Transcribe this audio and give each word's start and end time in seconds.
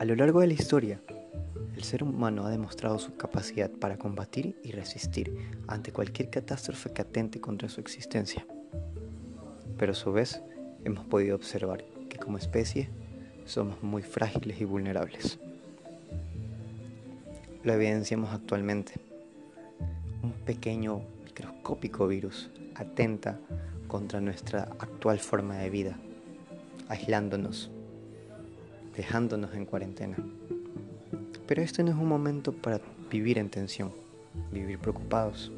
A 0.00 0.04
lo 0.04 0.16
largo 0.16 0.40
de 0.40 0.48
la 0.48 0.54
historia, 0.54 1.00
el 1.76 1.84
ser 1.84 2.02
humano 2.02 2.44
ha 2.44 2.50
demostrado 2.50 2.98
su 2.98 3.16
capacidad 3.16 3.70
para 3.70 3.96
combatir 3.96 4.56
y 4.64 4.72
resistir 4.72 5.32
ante 5.68 5.92
cualquier 5.92 6.30
catástrofe 6.30 6.92
que 6.92 7.02
atente 7.02 7.40
contra 7.40 7.68
su 7.68 7.80
existencia. 7.80 8.44
Pero 9.78 9.92
a 9.92 9.94
su 9.94 10.12
vez, 10.12 10.42
hemos 10.84 11.06
podido 11.06 11.36
observar 11.36 11.84
que 12.08 12.18
como 12.18 12.38
especie 12.38 12.88
somos 13.44 13.84
muy 13.84 14.02
frágiles 14.02 14.60
y 14.60 14.64
vulnerables. 14.64 15.38
Lo 17.62 17.72
evidenciamos 17.72 18.34
actualmente. 18.34 18.94
Un 20.24 20.32
pequeño 20.44 21.02
microscópico 21.24 22.08
virus 22.08 22.50
atenta 22.74 23.38
contra 23.86 24.20
nuestra 24.20 24.62
actual 24.80 25.20
forma 25.20 25.56
de 25.58 25.70
vida, 25.70 25.96
aislándonos, 26.88 27.70
dejándonos 28.96 29.54
en 29.54 29.66
cuarentena. 29.66 30.16
Pero 31.46 31.62
este 31.62 31.82
no 31.82 31.90
es 31.90 31.96
un 31.96 32.08
momento 32.08 32.52
para 32.52 32.80
vivir 33.10 33.38
en 33.38 33.50
tensión, 33.50 33.92
vivir 34.52 34.78
preocupados. 34.78 35.52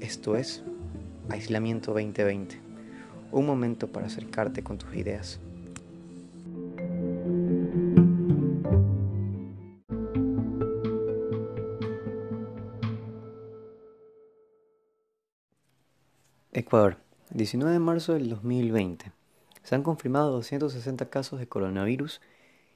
Esto 0.00 0.36
es 0.36 0.62
Aislamiento 1.28 1.92
2020, 1.92 2.58
un 3.32 3.46
momento 3.46 3.88
para 3.88 4.06
acercarte 4.06 4.62
con 4.62 4.78
tus 4.78 4.94
ideas. 4.94 5.40
Ecuador, 16.52 16.98
19 17.30 17.72
de 17.72 17.78
marzo 17.78 18.14
del 18.14 18.28
2020. 18.28 19.19
Se 19.62 19.74
han 19.74 19.82
confirmado 19.82 20.32
260 20.32 21.10
casos 21.10 21.38
de 21.38 21.48
coronavirus 21.48 22.20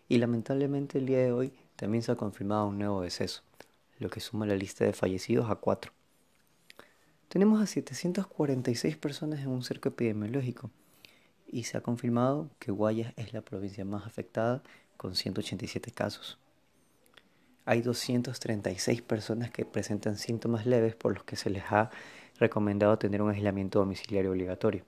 y 0.09 0.19
lamentablemente 0.19 0.99
el 0.99 1.07
día 1.07 1.19
de 1.19 1.33
hoy 1.33 1.53
también 1.77 2.03
se 2.03 2.13
ha 2.13 2.17
confirmado 2.17 2.67
un 2.67 2.79
nuevo 2.79 3.01
deceso, 3.03 3.43
lo 3.99 4.11
que 4.11 4.21
suma 4.21 4.47
la 4.47 4.57
lista 4.57 4.85
de 4.85 4.93
fallecidos 4.93 5.51
a 5.51 5.57
4. 5.57 5.93
Tenemos 7.29 7.61
a 7.61 7.67
746 7.67 8.97
personas 8.97 9.41
en 9.41 9.49
un 9.49 9.65
cerco 9.65 9.89
epidemiológico 9.89 10.71
y 11.47 11.65
se 11.65 11.77
ha 11.77 11.81
confirmado 11.81 12.49
que 12.59 12.71
Guayas 12.71 13.13
es 13.17 13.33
la 13.33 13.41
provincia 13.41 13.85
más 13.85 14.07
afectada 14.07 14.63
con 14.97 15.15
187 15.15 15.91
casos. 15.91 16.39
Hay 17.65 17.81
236 17.81 19.03
personas 19.03 19.51
que 19.51 19.65
presentan 19.65 20.17
síntomas 20.17 20.67
leves 20.67 20.95
por 20.95 21.15
los 21.15 21.25
que 21.25 21.37
se 21.37 21.51
les 21.51 21.65
ha 21.71 21.91
recomendado 22.39 22.99
tener 22.99 23.23
un 23.23 23.31
aislamiento 23.31 23.79
domiciliario 23.79 24.31
obligatorio. 24.31 24.85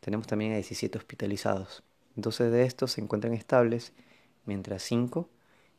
Tenemos 0.00 0.26
también 0.26 0.52
a 0.52 0.56
17 0.56 0.96
hospitalizados. 0.96 1.82
12 2.16 2.50
de 2.50 2.64
estos 2.64 2.92
se 2.92 3.00
encuentran 3.00 3.34
estables, 3.34 3.92
mientras 4.46 4.82
5 4.82 5.28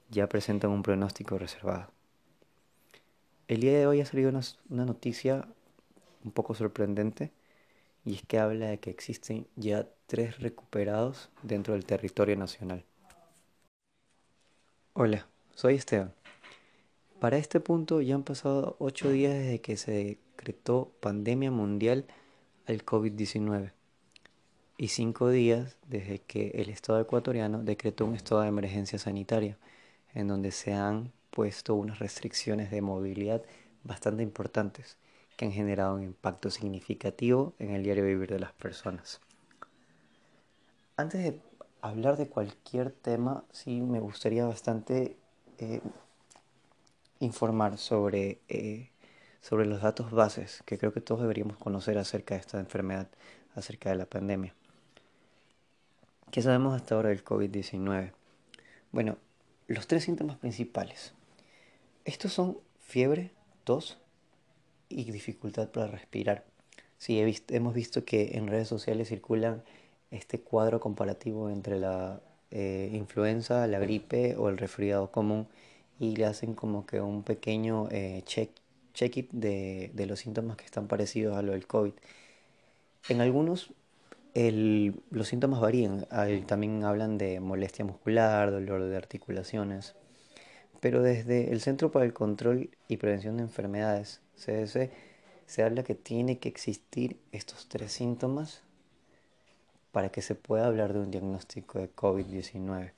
ya 0.09 0.27
presentan 0.30 0.72
un 0.72 0.83
pronóstico 0.83 1.38
reservado. 1.38 1.89
El 3.47 3.61
día 3.61 3.77
de 3.77 3.88
hoy 3.88 4.02
ha 4.02 4.05
salido 4.05 4.30
una, 4.30 4.86
noticia 4.86 5.47
un 6.23 6.31
poco 6.31 6.53
sorprendente 6.53 7.31
y 8.05 8.16
es 8.16 8.22
que 8.23 8.39
habla 8.39 8.67
de 8.67 8.80
que 8.80 8.89
existen 8.89 9.47
ya 9.55 9.88
tres 10.05 10.39
recuperados 10.39 11.30
dentro 11.42 11.73
del 11.73 11.86
territorio 11.86 12.36
nacional. 12.36 12.86
Hola, 14.94 15.27
soy 15.55 15.75
Esteban. 15.75 16.14
Para 17.19 17.38
este 17.38 17.59
punto 17.59 18.02
ya 18.02 18.16
han 18.16 18.23
pasado 18.23 18.75
ocho 18.80 19.09
días 19.09 19.33
desde 19.33 19.61
que 19.61 19.77
se 19.77 19.92
decretó 19.92 20.92
pandemia 20.99 21.52
mundial 21.52 22.05
al 22.67 22.86
COVID-19 22.86 23.72
y 24.82 24.88
cinco 24.88 25.30
días 25.30 25.78
desde 25.88 26.18
que 26.18 26.54
el 26.56 26.72
Estado 26.72 27.00
ecuatoriano 27.00 27.62
decretó 27.62 28.04
un 28.04 28.16
estado 28.16 28.42
de 28.42 28.48
emergencia 28.48 28.98
sanitaria, 28.98 29.56
en 30.16 30.28
donde 30.28 30.50
se 30.50 30.73
han 30.73 31.12
puesto 31.30 31.76
unas 31.76 32.00
restricciones 32.00 32.72
de 32.72 32.82
movilidad 32.82 33.44
bastante 33.84 34.23
importantes 34.23 34.98
que 35.38 35.45
han 35.45 35.52
generado 35.52 35.94
un 35.94 36.02
impacto 36.02 36.50
significativo 36.50 37.54
en 37.60 37.76
el 37.76 37.83
diario 37.83 38.05
vivir 38.05 38.32
de 38.32 38.39
las 38.39 38.54
personas. 38.54 39.22
Antes 40.98 41.26
de 41.26 41.39
hablar 41.82 42.17
de 42.17 42.28
cualquier 42.28 42.89
tema, 42.89 43.44
sí 43.52 43.82
me 43.82 44.00
gustaría 44.00 44.48
bastante 44.48 45.16
eh, 45.60 45.82
informar 47.20 47.78
sobre, 47.78 48.39
eh, 48.50 48.89
sobre 49.42 49.67
los 49.67 49.84
datos 49.84 50.10
bases 50.10 50.64
que 50.66 50.80
creo 50.80 50.92
que 50.92 51.02
todos 51.02 51.22
deberíamos 51.22 51.58
conocer 51.58 52.00
acerca 52.00 52.34
de 52.34 52.42
esta 52.42 52.60
enfermedad, 52.60 53.08
acerca 53.54 53.92
de 53.92 53.98
la 53.98 54.08
pandemia. 54.08 54.55
¿Qué 56.31 56.42
sabemos 56.42 56.73
hasta 56.73 56.95
ahora 56.95 57.09
del 57.09 57.25
COVID-19? 57.25 58.14
Bueno, 58.93 59.17
los 59.67 59.86
tres 59.86 60.05
síntomas 60.05 60.37
principales. 60.37 61.14
Estos 62.05 62.31
son 62.31 62.58
fiebre, 62.80 63.31
tos 63.65 63.97
y 64.87 65.11
dificultad 65.11 65.67
para 65.71 65.87
respirar. 65.87 66.45
Sí, 66.97 67.21
hemos 67.49 67.73
visto 67.73 68.05
que 68.05 68.37
en 68.37 68.47
redes 68.47 68.69
sociales 68.69 69.09
circulan 69.09 69.61
este 70.09 70.39
cuadro 70.39 70.80
comparativo 70.80 71.49
entre 71.49 71.77
la 71.77 72.21
eh, 72.49 72.89
influenza, 72.93 73.67
la 73.67 73.80
gripe 73.80 74.37
o 74.37 74.48
el 74.48 74.58
resfriado 74.58 75.11
común 75.11 75.49
y 75.99 76.15
le 76.15 76.27
hacen 76.27 76.53
como 76.53 76.86
que 76.86 77.02
un 77.02 77.23
pequeño 77.23 77.89
eh, 77.92 78.21
check, 78.25 78.52
check 78.93 79.30
de, 79.31 79.92
de, 79.93 80.05
los 80.05 80.19
síntomas 80.19 80.55
que 80.55 80.63
están 80.63 80.87
parecidos 80.87 81.36
a 81.36 81.42
lo 81.42 81.52
del 81.52 81.67
COVID. 81.67 81.92
En 83.09 83.19
algunos 83.19 83.73
el, 84.33 85.02
los 85.09 85.27
síntomas 85.27 85.59
varían, 85.59 86.05
también 86.45 86.83
hablan 86.83 87.17
de 87.17 87.39
molestia 87.39 87.86
muscular, 87.86 88.52
dolor 88.52 88.83
de 88.83 88.97
articulaciones, 88.97 89.95
pero 90.80 91.02
desde 91.02 91.52
el 91.52 91.61
Centro 91.61 91.92
para 91.92 92.05
el 92.05 92.14
Control 92.14 92.69
y 92.87 92.97
Prevención 92.97 93.37
de 93.37 93.43
Enfermedades, 93.43 94.21
CDC, 94.36 94.92
se 95.45 95.64
habla 95.64 95.83
que 95.83 95.95
tiene 95.95 96.39
que 96.39 96.49
existir 96.49 97.19
estos 97.31 97.67
tres 97.67 97.92
síntomas 97.92 98.64
para 99.92 100.09
que 100.09 100.21
se 100.21 100.36
pueda 100.36 100.67
hablar 100.67 100.93
de 100.93 100.99
un 100.99 101.11
diagnóstico 101.11 101.80
de 101.80 101.93
COVID-19. 101.93 102.93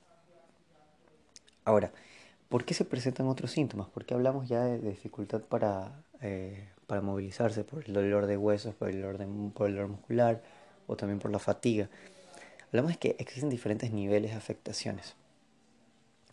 Ahora, 1.65 1.91
¿Por 2.53 2.65
qué 2.65 2.75
se 2.75 2.85
presentan 2.85 3.25
otros 3.29 3.49
síntomas? 3.49 3.87
Porque 3.91 4.13
hablamos 4.13 4.47
ya 4.47 4.63
de, 4.63 4.77
dificultad 4.77 5.41
para, 5.41 6.03
eh, 6.21 6.69
para 6.85 7.01
movilizarse 7.01 7.63
por 7.63 7.83
el 7.83 7.93
dolor 7.93 8.27
de 8.27 8.37
huesos, 8.37 8.75
por 8.75 8.89
el 8.89 9.01
dolor, 9.01 9.17
de, 9.17 9.25
por 9.25 9.69
el 9.69 9.73
dolor 9.73 9.89
muscular 9.89 10.43
o 10.87 10.95
también 10.95 11.19
por 11.19 11.31
la 11.31 11.39
fatiga. 11.39 11.89
Hablamos 12.67 12.93
de 12.93 12.97
que 12.97 13.15
existen 13.19 13.49
diferentes 13.49 13.91
niveles 13.91 14.31
de 14.31 14.37
afectaciones. 14.37 15.15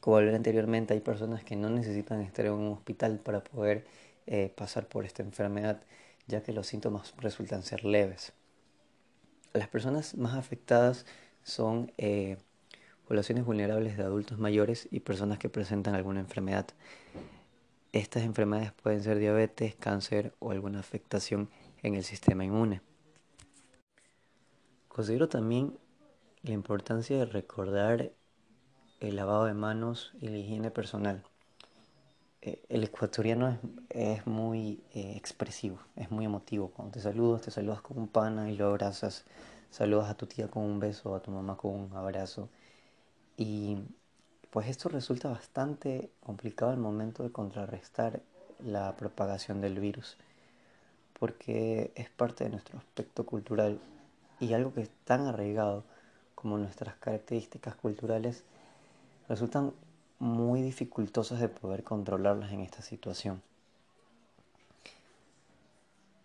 Como 0.00 0.16
hablé 0.16 0.34
anteriormente, 0.34 0.94
hay 0.94 1.00
personas 1.00 1.44
que 1.44 1.56
no 1.56 1.68
necesitan 1.68 2.22
estar 2.22 2.46
en 2.46 2.52
un 2.52 2.72
hospital 2.72 3.18
para 3.18 3.44
poder 3.44 3.84
eh, 4.26 4.50
pasar 4.56 4.86
por 4.86 5.04
esta 5.04 5.22
enfermedad, 5.22 5.82
ya 6.26 6.42
que 6.42 6.52
los 6.52 6.66
síntomas 6.66 7.14
resultan 7.18 7.62
ser 7.62 7.84
leves. 7.84 8.32
Las 9.52 9.68
personas 9.68 10.14
más 10.16 10.34
afectadas 10.34 11.04
son 11.42 11.92
eh, 11.98 12.38
poblaciones 13.06 13.44
vulnerables 13.44 13.96
de 13.96 14.04
adultos 14.04 14.38
mayores 14.38 14.88
y 14.90 15.00
personas 15.00 15.38
que 15.38 15.48
presentan 15.48 15.94
alguna 15.94 16.20
enfermedad. 16.20 16.66
Estas 17.92 18.22
enfermedades 18.22 18.72
pueden 18.72 19.02
ser 19.02 19.18
diabetes, 19.18 19.74
cáncer 19.74 20.32
o 20.38 20.52
alguna 20.52 20.78
afectación 20.78 21.50
en 21.82 21.96
el 21.96 22.04
sistema 22.04 22.44
inmune. 22.44 22.80
Considero 24.90 25.28
también 25.28 25.78
la 26.42 26.50
importancia 26.50 27.16
de 27.16 27.24
recordar 27.24 28.10
el 28.98 29.14
lavado 29.14 29.44
de 29.44 29.54
manos 29.54 30.12
y 30.20 30.26
la 30.26 30.36
higiene 30.36 30.72
personal. 30.72 31.22
Eh, 32.42 32.60
el 32.68 32.82
ecuatoriano 32.82 33.56
es, 33.88 34.26
muy 34.26 34.82
eh, 34.92 35.14
expresivo, 35.16 35.78
es 35.94 36.10
muy 36.10 36.24
emotivo. 36.24 36.70
Cuando 36.70 36.94
te 36.94 37.00
saludas, 37.00 37.42
te 37.42 37.52
saludas 37.52 37.80
con 37.82 37.98
un 37.98 38.08
pana 38.08 38.50
y 38.50 38.56
lo 38.56 38.66
abrazas. 38.66 39.24
Saludas 39.70 40.10
a 40.10 40.16
tu 40.16 40.26
tía 40.26 40.48
con 40.48 40.64
un 40.64 40.80
beso, 40.80 41.14
a 41.14 41.22
tu 41.22 41.30
mamá 41.30 41.56
con 41.56 41.70
un 41.70 41.92
abrazo. 41.94 42.48
Y 43.36 43.78
pues 44.50 44.66
esto 44.66 44.88
resulta 44.88 45.28
bastante 45.28 46.10
complicado 46.18 46.72
al 46.72 46.78
momento 46.78 47.22
de 47.22 47.30
contrarrestar 47.30 48.22
la 48.58 48.96
propagación 48.96 49.60
del 49.60 49.78
virus, 49.78 50.16
porque 51.16 51.92
es 51.94 52.10
parte 52.10 52.42
de 52.42 52.50
nuestro 52.50 52.76
aspecto 52.76 53.24
cultural 53.24 53.78
y 54.40 54.52
algo 54.54 54.72
que 54.72 54.82
es 54.82 54.90
tan 55.04 55.26
arraigado 55.26 55.84
como 56.34 56.58
nuestras 56.58 56.94
características 56.96 57.76
culturales 57.76 58.44
resultan 59.28 59.72
muy 60.18 60.62
dificultosas 60.62 61.40
de 61.40 61.48
poder 61.48 61.84
controlarlas 61.84 62.52
en 62.52 62.60
esta 62.60 62.82
situación. 62.82 63.42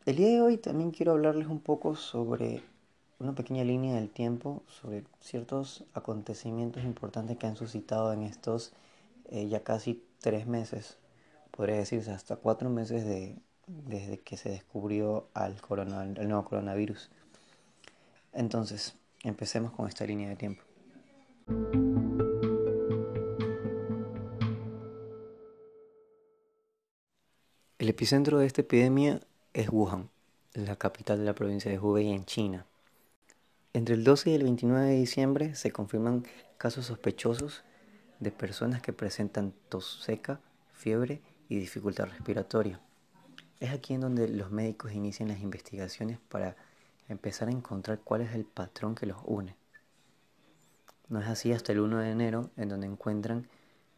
El 0.06 0.18
día 0.18 0.30
de 0.30 0.42
hoy 0.42 0.58
también 0.58 0.92
quiero 0.92 1.14
hablarles 1.14 1.48
un 1.48 1.60
poco 1.60 1.96
sobre 1.96 2.64
una 3.20 3.34
pequeña 3.34 3.64
línea 3.64 3.96
del 3.96 4.10
tiempo 4.10 4.62
sobre 4.68 5.04
ciertos 5.20 5.84
acontecimientos 5.94 6.84
importantes 6.84 7.38
que 7.38 7.48
han 7.48 7.56
suscitado 7.56 8.14
en 8.14 8.24
estos 8.24 8.74
eh, 9.30 9.48
ya 9.48 9.64
casi 9.64 10.04
tres 10.20 10.46
meses, 10.46 10.98
podría 11.52 11.78
decirse 11.78 12.12
hasta 12.12 12.36
cuatro 12.36 12.70
meses 12.70 13.06
de, 13.06 13.38
desde 13.68 14.20
que 14.20 14.38
se 14.38 14.50
descubrió 14.50 15.28
al 15.34 15.60
corona, 15.62 16.04
el 16.04 16.28
nuevo 16.28 16.46
coronavirus. 16.46 17.10
Entonces, 18.36 18.96
empecemos 19.24 19.72
con 19.72 19.88
esta 19.88 20.06
línea 20.06 20.30
de 20.30 20.36
tiempo. 20.36 20.62
El 27.80 27.90
epicentro 27.90 28.40
de 28.40 28.46
esta 28.46 28.62
epidemia 28.62 29.22
es 29.54 29.70
Wuhan, 29.70 30.10
la 30.54 30.76
capital 30.76 31.20
de 31.20 31.26
la 31.26 31.34
provincia 31.34 31.72
de 31.72 31.80
Hubei 31.80 32.12
en 32.12 32.26
China. 32.26 32.66
Entre 33.74 33.96
el 33.96 34.04
12 34.04 34.32
y 34.32 34.34
el 34.34 34.44
29 34.44 34.86
de 34.88 34.96
diciembre 34.96 35.56
se 35.56 35.72
confirman 35.72 36.26
casos 36.58 36.88
sospechosos 36.88 37.64
de 38.20 38.32
personas 38.32 38.82
que 38.82 38.92
presentan 38.92 39.54
tos 39.70 40.02
seca, 40.04 40.42
fiebre 40.74 41.22
y 41.48 41.58
dificultad 41.60 42.06
respiratoria. 42.06 42.82
Es 43.60 43.72
aquí 43.72 43.94
en 43.94 44.02
donde 44.02 44.28
los 44.28 44.52
médicos 44.52 44.92
inician 44.92 45.30
las 45.30 45.40
investigaciones 45.40 46.20
para 46.30 46.56
empezar 47.10 47.48
a 47.48 47.52
encontrar 47.52 48.00
cuál 48.00 48.22
es 48.22 48.34
el 48.34 48.46
patrón 48.46 48.96
que 48.96 49.06
los 49.06 49.18
une. 49.26 49.56
No 51.08 51.20
es 51.20 51.28
así 51.28 51.52
hasta 51.52 51.72
el 51.72 51.80
1 51.80 52.00
de 52.00 52.12
enero 52.12 52.50
en 52.58 52.70
donde 52.70 52.88
encuentran 52.88 53.48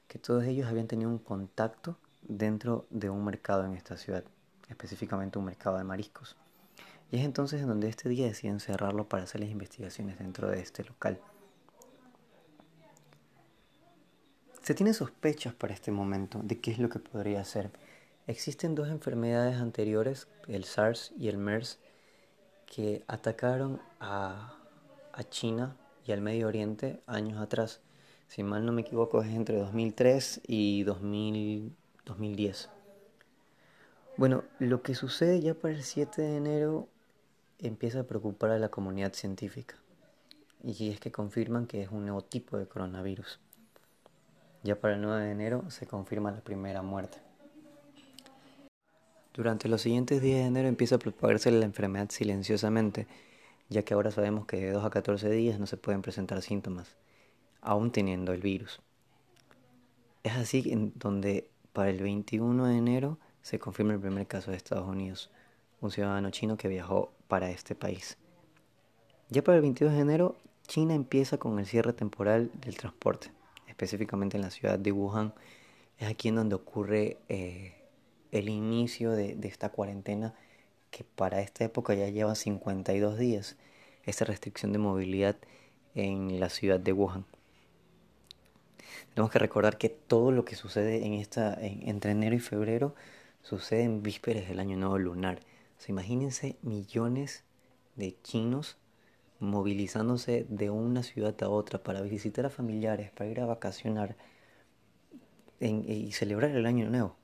que 0.08 0.20
todos 0.20 0.44
ellos 0.44 0.68
habían 0.68 0.88
tenido 0.88 1.10
un 1.10 1.20
contacto 1.20 1.98
dentro 2.22 2.86
de 2.90 3.10
un 3.10 3.24
mercado 3.24 3.66
en 3.66 3.74
esta 3.74 3.98
ciudad, 3.98 4.24
específicamente 4.70 5.40
un 5.40 5.46
mercado 5.46 5.78
de 5.78 5.84
mariscos. 5.84 6.36
Y 7.12 7.18
es 7.18 7.26
entonces 7.26 7.62
en 7.62 7.68
donde 7.68 7.88
este 7.88 8.10
día 8.10 8.26
deciden 8.26 8.60
cerrarlo 8.60 9.08
para 9.08 9.24
hacer 9.24 9.42
las 9.42 9.50
investigaciones 9.50 10.20
dentro 10.20 10.50
de 10.50 10.60
este 10.60 10.84
local. 10.84 11.20
Se 14.62 14.76
tiene 14.76 14.94
sospechas 14.94 15.54
para 15.54 15.74
este 15.74 15.92
momento 15.92 16.42
de 16.44 16.60
qué 16.60 16.72
es 16.72 16.80
lo 16.80 16.90
que 16.90 17.00
podría 17.00 17.46
ser. 17.46 17.72
Existen 18.28 18.76
dos 18.76 18.90
enfermedades 18.90 19.56
anteriores, 19.62 20.28
el 20.50 20.66
SARS 20.66 21.14
y 21.18 21.30
el 21.30 21.38
MERS, 21.38 21.80
que 22.68 23.04
atacaron 23.08 23.82
a, 24.00 24.54
China 25.32 25.76
y 26.06 26.12
al 26.12 26.22
Medio 26.22 26.48
Oriente 26.48 27.02
años 27.08 27.42
atrás. 27.42 27.82
Si 28.28 28.44
mal 28.44 28.64
no 28.66 28.72
me 28.72 28.82
equivoco 28.82 29.24
es 29.24 29.34
entre 29.34 29.58
2003 29.58 30.42
y 30.46 30.84
2010. 30.84 32.70
Bueno, 34.16 34.44
lo 34.60 34.84
que 34.84 34.94
sucede 34.94 35.42
ya 35.42 35.56
para 35.56 35.74
el 35.74 35.82
7 35.82 36.22
de 36.22 36.38
enero 36.38 36.88
empieza 37.58 38.02
a 38.02 38.04
preocupar 38.04 38.52
a 38.52 38.60
la 38.60 38.70
comunidad 38.70 39.14
científica. 39.14 39.76
Y 40.64 40.92
es 40.92 41.00
que 41.00 41.12
confirman 41.12 41.66
que 41.66 41.82
es 41.82 41.90
un 41.90 42.06
nuevo 42.06 42.22
tipo 42.24 42.58
de 42.58 42.68
coronavirus. 42.68 43.40
Ya 44.64 44.80
para 44.80 44.96
el 44.96 45.02
9 45.02 45.24
de 45.24 45.32
enero 45.32 45.72
se 45.72 45.88
confirma 45.88 46.32
la 46.32 46.42
primera 46.42 46.82
muerte. 46.82 47.27
Durante 49.38 49.70
los 49.70 49.84
siguientes 49.84 50.22
días 50.22 50.40
de 50.40 50.48
enero 50.48 50.68
empieza 50.68 50.96
a 50.96 51.00
propagarse 51.00 51.52
la 51.52 51.64
enfermedad 51.64 52.10
silenciosamente, 52.10 53.08
ya 53.70 53.84
que 53.84 53.94
ahora 53.94 54.12
sabemos 54.12 54.46
que 54.48 54.58
de 54.58 54.72
2 54.72 54.84
a 54.84 54.90
14 54.90 55.30
días 55.30 55.60
no 55.60 55.68
se 55.68 55.78
pueden 55.78 56.02
presentar 56.02 56.42
síntomas, 56.42 56.98
aún 57.62 57.92
teniendo 57.92 58.34
el 58.34 58.42
virus. 58.42 58.82
Es 60.24 60.34
así 60.34 60.64
en 60.72 60.92
donde 60.96 61.50
para 61.72 61.90
el 61.90 62.02
21 62.02 62.66
de 62.66 62.78
enero 62.78 63.20
se 63.42 63.60
confirma 63.60 63.94
el 63.94 64.00
primer 64.00 64.28
caso 64.28 64.52
de 64.52 64.58
Estados 64.58 64.90
Unidos, 64.90 65.30
un 65.80 65.92
ciudadano 65.92 66.32
chino 66.32 66.58
que 66.58 66.68
viajó 66.68 67.14
para 67.28 67.52
este 67.52 67.76
país. 67.76 68.18
Ya 69.30 69.44
para 69.44 69.58
el 69.58 69.62
22 69.62 69.94
de 69.94 70.00
enero, 70.00 70.36
China 70.66 70.96
empieza 70.96 71.38
con 71.38 71.60
el 71.60 71.66
cierre 71.66 71.94
temporal 71.94 72.50
del 72.60 72.76
transporte 72.76 73.32
específicamente 73.68 74.38
en 74.38 74.42
la 74.42 74.50
ciudad 74.50 74.80
de 74.80 74.92
Wuhan, 74.92 75.36
es 76.00 76.08
aquí 76.08 76.30
en 76.30 76.36
donde 76.36 76.56
ocurre 76.56 77.18
eh, 77.30 77.77
el 78.32 78.50
inicio 78.50 79.12
de, 79.12 79.38
esta 79.44 79.70
cuarentena 79.70 80.34
que 80.92 81.04
para 81.04 81.42
esta 81.42 81.64
época 81.66 81.94
ya 81.94 82.10
lleva 82.10 82.36
52 82.36 83.18
días, 83.18 83.58
esta 84.06 84.26
restricción 84.26 84.72
de 84.74 84.80
movilidad 84.80 85.36
en 85.96 86.40
la 86.40 86.50
ciudad 86.50 86.80
de 86.80 86.94
Wuhan. 86.94 87.26
Tenemos 89.14 89.32
que 89.32 89.40
recordar 89.40 89.78
que 89.78 89.90
todo 89.90 90.32
lo 90.32 90.46
que 90.46 90.56
sucede 90.56 91.06
en 91.06 91.14
esta, 91.14 91.58
entre 91.62 92.12
enero 92.12 92.36
y 92.36 92.40
febrero 92.40 92.96
sucede 93.42 93.84
en 93.84 94.04
vísperas 94.04 94.48
del 94.48 94.60
año 94.60 94.78
nuevo 94.78 94.98
lunar. 94.98 95.40
imagínense 95.88 96.58
millones 96.62 97.44
de 97.96 98.16
chinos 98.22 98.78
movilizándose 99.40 100.46
de 100.50 100.70
una 100.70 101.04
ciudad 101.04 101.36
a 101.44 101.50
otra 101.50 101.84
para 101.84 102.02
visitar 102.02 102.46
a 102.46 102.50
familiares, 102.50 103.12
para 103.12 103.30
ir 103.30 103.40
a 103.40 103.46
vacacionar 103.46 104.16
y 105.60 106.12
celebrar 106.12 106.52
el 106.52 106.66
Año 106.66 106.90
Nuevo. 106.90 107.16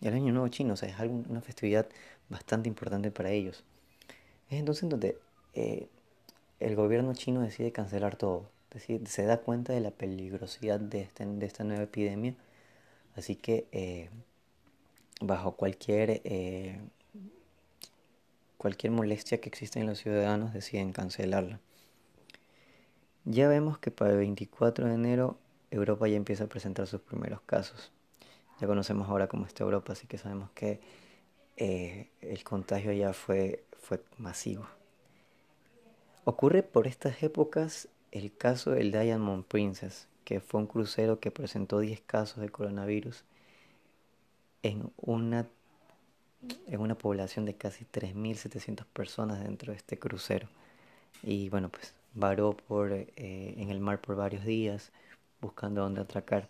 El 0.00 0.14
Año 0.14 0.32
Nuevo 0.32 0.48
chino, 0.48 0.74
o 0.74 0.76
sea, 0.76 0.88
es 0.88 1.10
una 1.28 1.40
festividad 1.40 1.86
bastante 2.28 2.68
importante 2.68 3.10
para 3.10 3.30
ellos. 3.30 3.64
Es 4.50 4.58
entonces 4.58 4.88
donde 4.88 5.18
eh, 5.54 5.88
el 6.60 6.76
gobierno 6.76 7.14
chino 7.14 7.40
decide 7.40 7.72
cancelar 7.72 8.16
todo. 8.16 8.50
Se 9.06 9.24
da 9.24 9.38
cuenta 9.38 9.72
de 9.72 9.80
la 9.80 9.90
peligrosidad 9.90 10.78
de, 10.78 11.00
este, 11.00 11.24
de 11.24 11.46
esta 11.46 11.64
nueva 11.64 11.84
epidemia. 11.84 12.34
Así 13.16 13.36
que 13.36 13.66
eh, 13.72 14.10
bajo 15.20 15.52
cualquier 15.56 16.20
eh, 16.24 16.78
cualquier 18.58 18.92
molestia 18.92 19.40
que 19.40 19.48
existe 19.48 19.80
en 19.80 19.86
los 19.86 19.98
ciudadanos 19.98 20.52
deciden 20.52 20.92
cancelarla. 20.92 21.60
Ya 23.24 23.48
vemos 23.48 23.78
que 23.78 23.90
para 23.90 24.12
el 24.12 24.18
24 24.18 24.86
de 24.86 24.94
enero 24.94 25.38
Europa 25.70 26.08
ya 26.08 26.16
empieza 26.16 26.44
a 26.44 26.48
presentar 26.48 26.86
sus 26.86 27.00
primeros 27.00 27.40
casos. 27.42 27.92
Ya 28.60 28.66
conocemos 28.66 29.08
ahora 29.08 29.28
cómo 29.28 29.46
está 29.46 29.64
Europa, 29.64 29.92
así 29.92 30.06
que 30.06 30.18
sabemos 30.18 30.50
que 30.50 30.80
eh, 31.56 32.10
el 32.20 32.42
contagio 32.44 32.92
ya 32.92 33.12
fue, 33.12 33.64
fue 33.78 34.02
masivo. 34.18 34.66
Ocurre 36.24 36.62
por 36.62 36.86
estas 36.86 37.22
épocas 37.22 37.88
el 38.12 38.36
caso 38.36 38.70
del 38.72 38.92
Diamond 38.92 39.44
Princess, 39.44 40.08
que 40.24 40.40
fue 40.40 40.60
un 40.60 40.66
crucero 40.66 41.20
que 41.20 41.30
presentó 41.30 41.80
10 41.80 42.00
casos 42.00 42.38
de 42.38 42.48
coronavirus 42.48 43.24
en 44.62 44.90
una 44.96 45.46
en 46.66 46.80
una 46.80 46.96
población 46.96 47.44
de 47.44 47.54
casi 47.54 47.84
3.700 47.84 48.84
personas 48.92 49.42
dentro 49.42 49.72
de 49.72 49.78
este 49.78 49.98
crucero. 49.98 50.48
Y 51.22 51.48
bueno, 51.48 51.68
pues 51.70 51.94
varó 52.14 52.56
por, 52.56 52.92
eh, 52.92 53.06
en 53.16 53.70
el 53.70 53.80
mar 53.80 54.00
por 54.00 54.16
varios 54.16 54.44
días 54.44 54.92
buscando 55.40 55.82
dónde 55.82 56.00
atracar. 56.00 56.48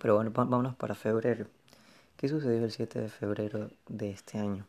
Pero 0.00 0.16
bueno, 0.16 0.30
vámonos 0.32 0.74
para 0.74 0.94
febrero. 0.94 1.46
¿Qué 2.16 2.28
sucedió 2.28 2.64
el 2.64 2.70
7 2.70 3.00
de 3.00 3.08
febrero 3.08 3.70
de 3.88 4.10
este 4.10 4.38
año? 4.38 4.66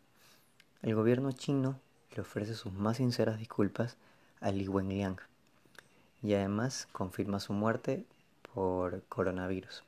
El 0.82 0.94
gobierno 0.94 1.32
chino 1.32 1.78
le 2.14 2.22
ofrece 2.22 2.54
sus 2.54 2.72
más 2.72 2.98
sinceras 2.98 3.38
disculpas 3.38 3.96
a 4.40 4.50
Li 4.50 4.68
Wenliang 4.68 5.16
y 6.22 6.34
además 6.34 6.88
confirma 6.92 7.40
su 7.40 7.52
muerte 7.52 8.04
por 8.54 9.02
coronavirus. 9.04 9.84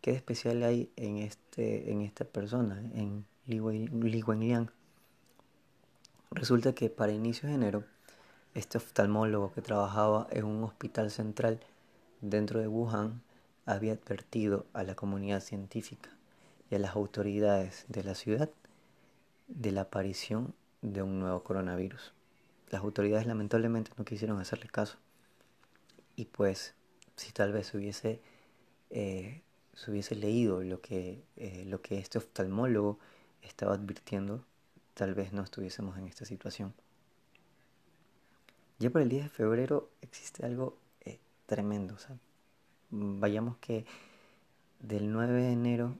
¿Qué 0.00 0.12
especial 0.12 0.62
hay 0.62 0.90
en, 0.96 1.18
este, 1.18 1.92
en 1.92 2.00
esta 2.00 2.24
persona, 2.24 2.80
en 2.94 3.26
Li, 3.46 3.60
Wenliang? 3.60 4.70
Resulta 6.30 6.74
que 6.74 6.88
para 6.88 7.12
inicios 7.12 7.50
de 7.50 7.56
enero, 7.56 7.84
este 8.54 8.78
oftalmólogo 8.78 9.52
que 9.52 9.62
trabajaba 9.62 10.26
en 10.30 10.44
un 10.44 10.64
hospital 10.64 11.10
central 11.10 11.60
dentro 12.20 12.60
de 12.60 12.68
Wuhan 12.68 13.20
había 13.66 13.92
advertido 13.92 14.66
a 14.72 14.82
la 14.82 14.94
comunidad 14.94 15.40
científica 15.40 16.10
y 16.70 16.74
a 16.74 16.78
las 16.78 16.96
autoridades 16.96 17.84
de 17.88 18.04
la 18.04 18.14
ciudad 18.14 18.50
de 19.48 19.72
la 19.72 19.82
aparición 19.82 20.54
de 20.82 21.02
un 21.02 21.20
nuevo 21.20 21.42
coronavirus. 21.42 22.12
Las 22.70 22.82
autoridades 22.82 23.26
lamentablemente 23.26 23.90
no 23.96 24.04
quisieron 24.04 24.38
hacerle 24.38 24.68
caso. 24.68 24.98
Y 26.16 26.26
pues, 26.26 26.74
si 27.16 27.32
tal 27.32 27.52
vez 27.52 27.74
hubiese 27.74 28.20
eh, 28.90 29.42
se 29.74 29.90
hubiese 29.90 30.14
leído 30.14 30.62
lo 30.62 30.80
que, 30.80 31.22
eh, 31.36 31.64
lo 31.66 31.80
que 31.80 31.98
este 31.98 32.18
oftalmólogo 32.18 32.98
estaba 33.42 33.74
advirtiendo, 33.74 34.44
tal 34.94 35.14
vez 35.14 35.32
no 35.32 35.42
estuviésemos 35.42 35.96
en 35.96 36.06
esta 36.06 36.24
situación. 36.24 36.74
Ya 38.78 38.90
para 38.90 39.04
el 39.04 39.08
10 39.08 39.24
de 39.24 39.30
febrero 39.30 39.90
existe 40.02 40.44
algo 40.44 40.76
eh, 41.02 41.18
tremendo. 41.46 41.96
Vayamos 42.90 43.56
que 43.58 43.84
del 44.80 45.12
9 45.12 45.42
de 45.42 45.52
enero 45.52 45.94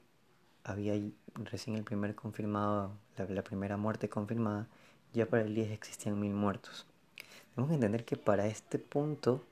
había 0.65 0.95
recién 1.35 1.77
el 1.77 1.85
primer 1.85 2.15
confirmado, 2.15 2.93
la, 3.17 3.25
la, 3.27 3.43
primera 3.43 3.77
muerte 3.77 4.09
confirmada, 4.09 4.69
ya 5.13 5.27
para 5.27 5.43
el 5.43 5.55
10 5.55 5.71
existían 5.71 6.19
mil 6.19 6.33
muertos. 6.33 6.87
Tenemos 7.55 7.71
que 7.71 7.75
entender 7.75 8.05
que 8.05 8.17
para 8.17 8.47
este 8.47 8.79
punto, 8.79 9.45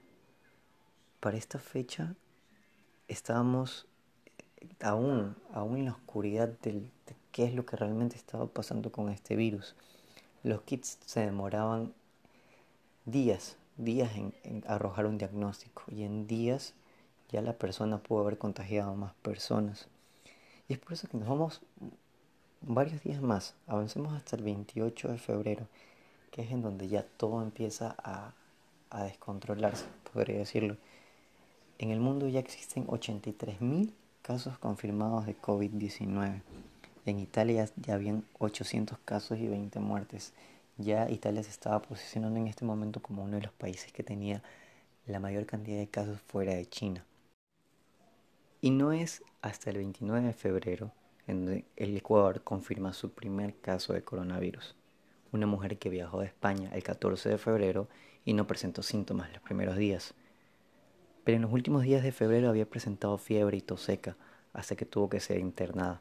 para 1.21 1.37
esta 1.37 1.59
fecha, 1.59 2.15
estábamos 3.09 3.87
aún, 4.81 5.37
aún 5.53 5.79
en 5.79 5.87
la 5.87 5.93
oscuridad 5.93 6.49
de 6.61 6.91
qué 7.33 7.45
es 7.45 7.55
lo 7.55 7.65
que 7.67 7.77
realmente 7.77 8.17
estaba 8.17 8.47
pasando 8.47 8.93
con 8.93 9.09
este 9.09 9.37
virus. 9.37 9.75
Los 10.43 10.63
kits 10.63 10.99
se 11.05 11.21
demoraban 11.21 11.93
días, 13.05 13.57
días 13.77 14.11
en, 14.17 14.65
arrojar 14.67 15.07
un 15.07 15.19
diagnóstico 15.19 15.83
y 15.89 16.03
en 16.05 16.27
días 16.27 16.75
ya 17.31 17.43
la 17.43 17.53
persona 17.53 17.99
pudo 17.99 18.21
haber 18.21 18.39
contagiado 18.39 18.93
a 18.93 18.95
más 18.95 19.15
personas. 19.15 19.89
Y 20.69 20.75
es 20.75 20.79
por 20.79 20.93
eso 20.93 21.09
que 21.09 21.17
nos 21.17 21.29
vamos 21.29 21.63
varios 22.61 23.03
días 23.03 23.21
más, 23.23 23.55
avancemos 23.67 24.13
hasta 24.15 24.37
el 24.37 24.43
28 24.43 25.09
de 25.09 25.19
febrero, 25.19 25.67
que 26.31 26.43
es 26.43 26.51
en 26.51 26.63
donde 26.63 26.89
ya 26.89 27.05
todo 27.17 27.43
empieza 27.43 27.95
a, 27.99 28.33
a 28.91 29.05
descontrolarse, 29.05 29.87
podría 30.13 30.39
decirlo. 30.39 30.77
En 31.79 31.91
el 31.91 32.01
mundo 32.01 32.29
ya 32.29 32.41
existen 32.41 32.87
83.000 32.87 33.93
casos 34.23 34.59
confirmados 34.59 35.27
de 35.27 35.37
COVID-19. 35.41 36.43
En 37.07 37.19
Italia 37.21 37.69
ya 37.77 37.95
habían 37.95 38.25
800 38.39 38.99
casos 39.05 39.39
y 39.39 39.47
20 39.47 39.79
muertes. 39.81 40.33
Ya 40.77 41.09
Italia 41.09 41.43
se 41.43 41.51
estaba 41.51 41.81
posicionando 41.81 42.39
en 42.39 42.49
este 42.49 42.65
momento 42.65 43.01
como 43.01 43.25
uno 43.25 43.37
de 43.37 43.45
los 43.45 43.53
países 43.53 43.93
que 43.93 44.03
tenía 44.03 44.43
la 45.07 45.21
mayor 45.21 45.47
cantidad 45.47 45.79
de 45.79 45.89
casos 45.89 46.21
fuera 46.21 46.55
de 46.55 46.67
China. 46.67 47.05
Y 48.61 48.71
no 48.71 48.93
es 48.93 49.23
hasta 49.41 49.71
el 49.71 49.77
29 49.79 50.27
de 50.27 50.33
febrero 50.33 50.93
en 51.29 51.45
donde 51.45 51.65
el 51.77 51.97
Ecuador 51.97 52.43
confirma 52.43 52.93
su 52.93 53.13
primer 53.13 53.55
caso 53.61 53.93
de 53.93 54.03
coronavirus. 54.03 54.75
Una 55.31 55.47
mujer 55.47 55.79
que 55.79 55.91
viajó 55.91 56.21
de 56.21 56.27
España 56.27 56.71
el 56.73 56.83
14 56.83 57.29
de 57.29 57.39
febrero 57.39 57.87
y 58.25 58.33
no 58.33 58.47
presentó 58.47 58.83
síntomas 58.83 59.31
los 59.33 59.43
primeros 59.43 59.77
días. 59.77 60.15
Pero 61.25 61.37
en 61.37 61.43
los 61.43 61.53
últimos 61.53 61.83
días 61.83 62.03
de 62.03 62.13
febrero 62.13 62.49
había 62.49 62.69
presentado 62.69 63.19
fiebre 63.19 63.59
y 63.59 63.61
tos 63.61 63.83
seca 63.83 64.17
hasta 64.55 64.75
que 64.75 64.87
tuvo 64.87 65.11
que 65.11 65.21
ser 65.21 65.39
internada. 65.39 66.01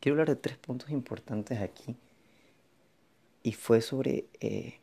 Quiero 0.00 0.14
hablar 0.14 0.28
de 0.28 0.36
tres 0.36 0.58
puntos 0.58 0.90
importantes 0.90 1.60
aquí 1.60 1.96
y 3.44 3.52
fue 3.52 3.80
sobre, 3.80 4.26
eh, 4.40 4.80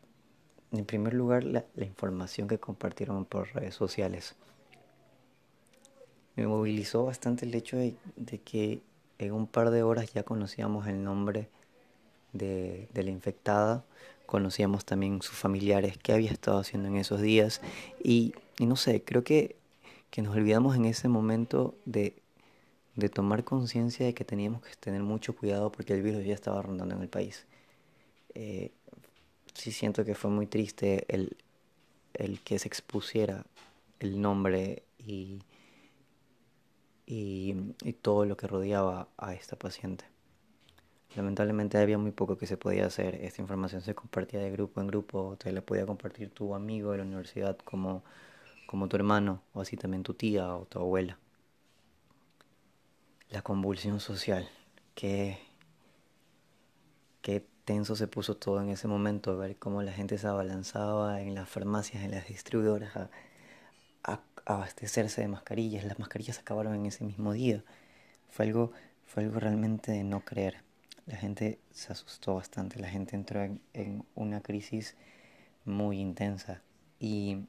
en 0.71 0.85
primer 0.85 1.13
lugar, 1.13 1.43
la, 1.43 1.65
información 1.75 2.47
que 2.47 2.59
compartieron 2.59 3.25
por 3.25 3.53
redes 3.53 3.75
sociales. 3.75 4.35
Me 6.35 6.47
movilizó 6.47 7.05
bastante 7.05 7.45
el 7.45 7.53
hecho 7.53 7.77
de, 7.77 7.95
que 8.43 8.81
en 9.19 9.33
un 9.33 9.47
par 9.47 9.71
de 9.71 9.83
horas 9.83 10.13
ya 10.13 10.23
conocíamos 10.23 10.87
el 10.87 11.03
nombre 11.03 11.49
de, 12.33 12.87
la 12.93 13.09
infectada, 13.09 13.83
conocíamos 14.25 14.85
también 14.85 15.21
sus 15.21 15.35
familiares, 15.35 15.97
qué 15.97 16.13
había 16.13 16.31
estado 16.31 16.59
haciendo 16.59 16.87
en 16.87 16.95
esos 16.95 17.21
días 17.21 17.61
y, 18.03 18.33
no 18.59 18.75
sé, 18.75 19.03
creo 19.03 19.23
que, 19.23 19.57
que, 20.09 20.21
nos 20.21 20.35
olvidamos 20.35 20.75
en 20.75 20.85
ese 20.85 21.09
momento 21.09 21.75
de, 21.85 22.15
de 22.95 23.09
tomar 23.09 23.43
conciencia 23.43 24.05
de 24.05 24.13
que 24.13 24.23
teníamos 24.23 24.61
que 24.61 24.75
tener 24.79 25.03
mucho 25.03 25.35
cuidado 25.35 25.71
porque 25.71 25.93
el 25.93 26.01
virus 26.01 26.25
ya 26.25 26.33
estaba 26.33 26.61
rondando 26.61 26.95
en 26.95 27.01
el 27.01 27.09
país. 27.09 27.45
Eh, 28.33 28.71
sí 29.53 29.71
siento 29.71 30.05
que 30.05 30.15
fue 30.15 30.31
muy 30.31 30.47
triste 30.47 31.05
el, 31.09 31.35
el 32.13 32.39
que 32.39 32.57
se 32.59 32.67
expusiera 32.67 33.45
el 33.99 34.21
nombre 34.21 34.83
y, 34.97 35.39
y, 37.11 37.93
todo 38.01 38.25
lo 38.25 38.37
que 38.37 38.47
rodeaba 38.47 39.09
a 39.17 39.33
esta 39.33 39.57
paciente. 39.57 40.05
Lamentablemente 41.15 41.77
había 41.77 41.97
muy 41.97 42.11
poco 42.11 42.37
que 42.37 42.47
se 42.47 42.55
podía 42.55 42.85
hacer. 42.85 43.15
Esta 43.15 43.41
información 43.41 43.81
se 43.81 43.93
compartía 43.93 44.39
de 44.39 44.49
grupo 44.49 44.79
en 44.79 44.87
grupo. 44.87 45.35
Te 45.37 45.51
la 45.51 45.61
podía 45.61 45.85
compartir 45.85 46.29
tu 46.29 46.55
amigo 46.55 46.91
de 46.91 46.99
la 46.99 47.03
universidad 47.03 47.57
como, 47.57 48.03
como 48.65 48.87
tu 48.87 48.95
hermano 48.95 49.41
o 49.53 49.61
así 49.61 49.75
también 49.75 50.03
tu 50.03 50.13
tía 50.13 50.55
o 50.55 50.65
tu 50.65 50.79
abuela. 50.79 51.17
La 53.29 53.41
convulsión 53.41 53.99
social. 53.99 54.49
que 54.95 55.39
qué 57.21 57.45
tenso 57.65 57.95
se 57.95 58.07
puso 58.07 58.35
todo 58.37 58.61
en 58.61 58.69
ese 58.69 58.87
momento, 58.87 59.37
ver 59.37 59.57
cómo 59.57 59.83
la 59.83 59.91
gente 59.91 60.17
se 60.17 60.27
abalanzaba 60.27 61.21
en 61.21 61.35
las 61.35 61.49
farmacias, 61.49 62.03
en 62.03 62.11
las 62.11 62.27
distribuidoras 62.27 63.09
abastecerse 64.55 65.21
de 65.21 65.27
mascarillas. 65.27 65.83
Las 65.85 65.99
mascarillas 65.99 66.39
acabaron 66.39 66.75
en 66.75 66.85
ese 66.85 67.03
mismo 67.03 67.33
día. 67.33 67.63
Fue 68.29 68.45
algo, 68.45 68.71
fue 69.05 69.23
algo 69.23 69.39
realmente 69.39 69.91
de 69.91 70.03
no 70.03 70.21
creer. 70.21 70.57
La 71.05 71.17
gente 71.17 71.59
se 71.71 71.91
asustó 71.91 72.35
bastante, 72.35 72.79
la 72.79 72.89
gente 72.89 73.15
entró 73.15 73.41
en, 73.41 74.05
una 74.15 74.41
crisis 74.41 74.95
muy 75.65 75.99
intensa 75.99 76.61
y, 76.99 77.45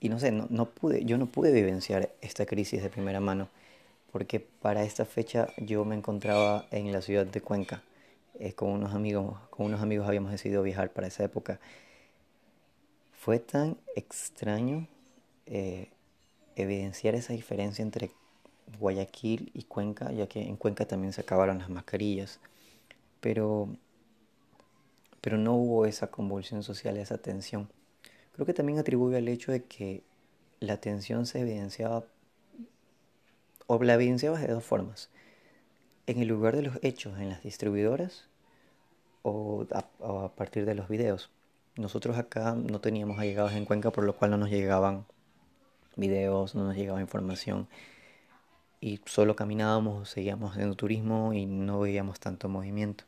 y 0.00 0.08
no 0.08 0.18
sé, 0.18 0.32
no, 0.32 0.46
no 0.50 0.66
pude, 0.66 1.04
yo 1.04 1.18
no 1.18 1.26
pude 1.26 1.52
vivenciar 1.52 2.10
esta 2.20 2.46
crisis 2.46 2.82
de 2.82 2.88
primera 2.88 3.20
mano 3.20 3.48
porque 4.10 4.40
para 4.40 4.82
esta 4.82 5.04
fecha 5.04 5.48
yo 5.58 5.84
me 5.84 5.94
encontraba 5.94 6.66
en 6.70 6.92
la 6.92 7.02
ciudad 7.02 7.26
de 7.26 7.40
Cuenca 7.40 7.82
eh, 8.38 8.54
con 8.54 8.70
unos 8.70 8.94
amigos, 8.94 9.38
con 9.50 9.66
unos 9.66 9.80
amigos 9.80 10.08
habíamos 10.08 10.32
decidido 10.32 10.62
viajar 10.62 10.90
para 10.92 11.06
esa 11.06 11.24
época. 11.24 11.60
Fue 13.12 13.38
tan 13.38 13.76
extraño 13.94 14.88
eh, 15.50 15.90
evidenciar 16.56 17.14
esa 17.14 17.32
diferencia 17.34 17.82
entre 17.82 18.12
Guayaquil 18.78 19.50
y 19.52 19.64
Cuenca, 19.64 20.12
ya 20.12 20.26
que 20.28 20.40
en 20.40 20.56
Cuenca 20.56 20.86
también 20.86 21.12
se 21.12 21.20
acabaron 21.20 21.58
las 21.58 21.68
mascarillas, 21.68 22.40
pero, 23.20 23.68
pero 25.20 25.36
no 25.36 25.54
hubo 25.54 25.86
esa 25.86 26.06
convulsión 26.06 26.62
social, 26.62 26.96
esa 26.96 27.18
tensión. 27.18 27.68
Creo 28.32 28.46
que 28.46 28.54
también 28.54 28.78
atribuye 28.78 29.18
al 29.18 29.28
hecho 29.28 29.52
de 29.52 29.64
que 29.64 30.02
la 30.60 30.78
tensión 30.78 31.26
se 31.26 31.40
evidenciaba, 31.40 32.04
o 33.66 33.82
la 33.82 33.94
evidenciaba 33.94 34.38
de 34.38 34.48
dos 34.48 34.64
formas. 34.64 35.10
En 36.06 36.20
el 36.20 36.28
lugar 36.28 36.56
de 36.56 36.62
los 36.62 36.78
hechos, 36.82 37.18
en 37.18 37.28
las 37.28 37.42
distribuidoras, 37.42 38.30
o 39.22 39.66
a, 39.72 40.28
partir 40.34 40.64
de 40.64 40.74
los 40.74 40.88
videos. 40.88 41.30
Nosotros 41.76 42.16
acá 42.18 42.54
no 42.54 42.80
teníamos 42.80 43.18
allegados 43.18 43.52
en 43.52 43.64
Cuenca, 43.64 43.90
por 43.90 44.04
lo 44.04 44.16
cual 44.16 44.30
no 44.30 44.38
nos 44.38 44.50
llegaban 44.50 45.04
videos, 46.00 46.54
no 46.54 46.64
nos 46.64 46.74
llegaba 46.74 47.00
información 47.00 47.68
y 48.80 49.00
solo 49.04 49.36
caminábamos, 49.36 50.08
seguíamos 50.08 50.52
haciendo 50.52 50.74
turismo 50.74 51.32
y 51.34 51.46
no 51.46 51.80
veíamos 51.80 52.18
tanto 52.18 52.48
movimiento. 52.48 53.04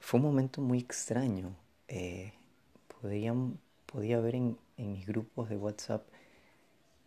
Fue 0.00 0.18
un 0.18 0.26
momento 0.26 0.60
muy 0.60 0.78
extraño. 0.78 1.54
Eh, 1.86 2.32
podía 2.98 4.20
ver 4.20 4.34
en, 4.34 4.58
mis 4.76 5.06
grupos 5.06 5.48
de 5.48 5.56
WhatsApp 5.56 6.02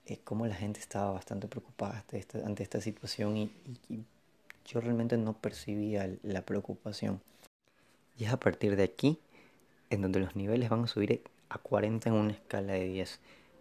eh, 0.06 0.20
cómo 0.24 0.48
la 0.48 0.56
gente 0.56 0.80
estaba 0.80 1.12
bastante 1.12 1.48
preocupada 1.48 2.06
ante 2.46 2.63
esta, 2.63 2.80
situación 2.80 3.36
y 3.38 3.51
yo 4.65 4.82
realmente 4.82 5.18
no 5.18 5.34
percibía 5.34 6.10
la 6.24 6.42
preocupación. 6.42 7.22
Y 8.18 8.25
es 8.25 8.32
a 8.32 8.39
partir 8.39 8.75
de 8.75 8.84
aquí 8.84 9.20
en 9.89 10.01
donde 10.01 10.20
los 10.20 10.36
niveles 10.36 10.70
van 10.70 10.86
a 10.86 10.88
subir 10.88 11.22
a 11.50 11.58
40 11.58 12.10
en 12.10 12.16
una 12.16 12.32
escala 12.32 12.74
de 12.74 12.88
10, 12.88 13.20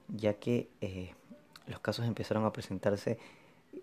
ya 0.09 0.35
que 0.35 0.69
eh, 0.81 1.15
los 1.67 1.81
casos 1.81 2.07
empezaron 2.07 2.45
a 2.45 2.53
presentarse 2.53 3.19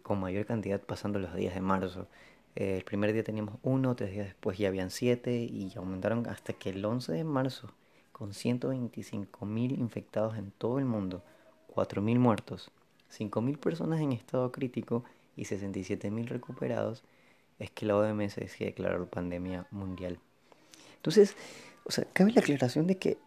con 0.03 0.19
mayor 0.19 0.45
cantidad 0.45 0.81
pasando 0.81 1.19
los 1.19 1.33
días 1.35 1.53
de 1.53 1.61
marzo. 1.61 2.07
Eh, 2.55 2.77
el 2.77 2.83
primer 2.83 3.13
día 3.13 3.23
teníamos 3.23 3.55
uno, 3.63 3.95
tres 3.95 4.11
días 4.11 4.25
después 4.25 4.57
ya 4.57 4.67
habían 4.67 4.91
siete 4.91 5.35
y 5.35 5.71
aumentaron 5.75 6.27
hasta 6.27 6.53
que 6.53 6.69
el 6.69 6.83
11 6.83 7.13
de 7.13 7.23
marzo, 7.23 7.71
con 8.11 8.33
125 8.33 9.45
mil 9.45 9.79
infectados 9.79 10.37
en 10.37 10.51
todo 10.51 10.79
el 10.79 10.85
mundo, 10.85 11.23
4 11.67 12.01
mil 12.01 12.19
muertos, 12.19 12.71
5 13.09 13.41
mil 13.41 13.57
personas 13.57 14.01
en 14.01 14.11
estado 14.11 14.51
crítico 14.51 15.03
y 15.35 15.43
67.000 15.43 16.27
recuperados, 16.27 17.03
es 17.59 17.71
que 17.71 17.85
la 17.85 17.95
OMS 17.95 18.35
decide 18.35 18.69
declarar 18.69 19.05
pandemia 19.07 19.65
mundial. 19.71 20.19
Entonces, 20.97 21.35
o 21.83 21.91
sea, 21.91 22.05
cabe 22.13 22.31
la 22.31 22.41
aclaración 22.41 22.87
de 22.87 22.97
que 22.97 23.17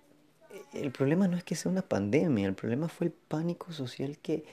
el 0.75 0.91
problema 0.91 1.29
no 1.29 1.37
es 1.37 1.45
que 1.45 1.55
sea 1.55 1.71
una 1.71 1.83
pandemia, 1.83 2.47
el 2.47 2.55
problema 2.55 2.89
fue 2.89 3.09
el 3.09 3.13
pánico 3.13 3.73
social 3.73 4.19
que, 4.19 4.45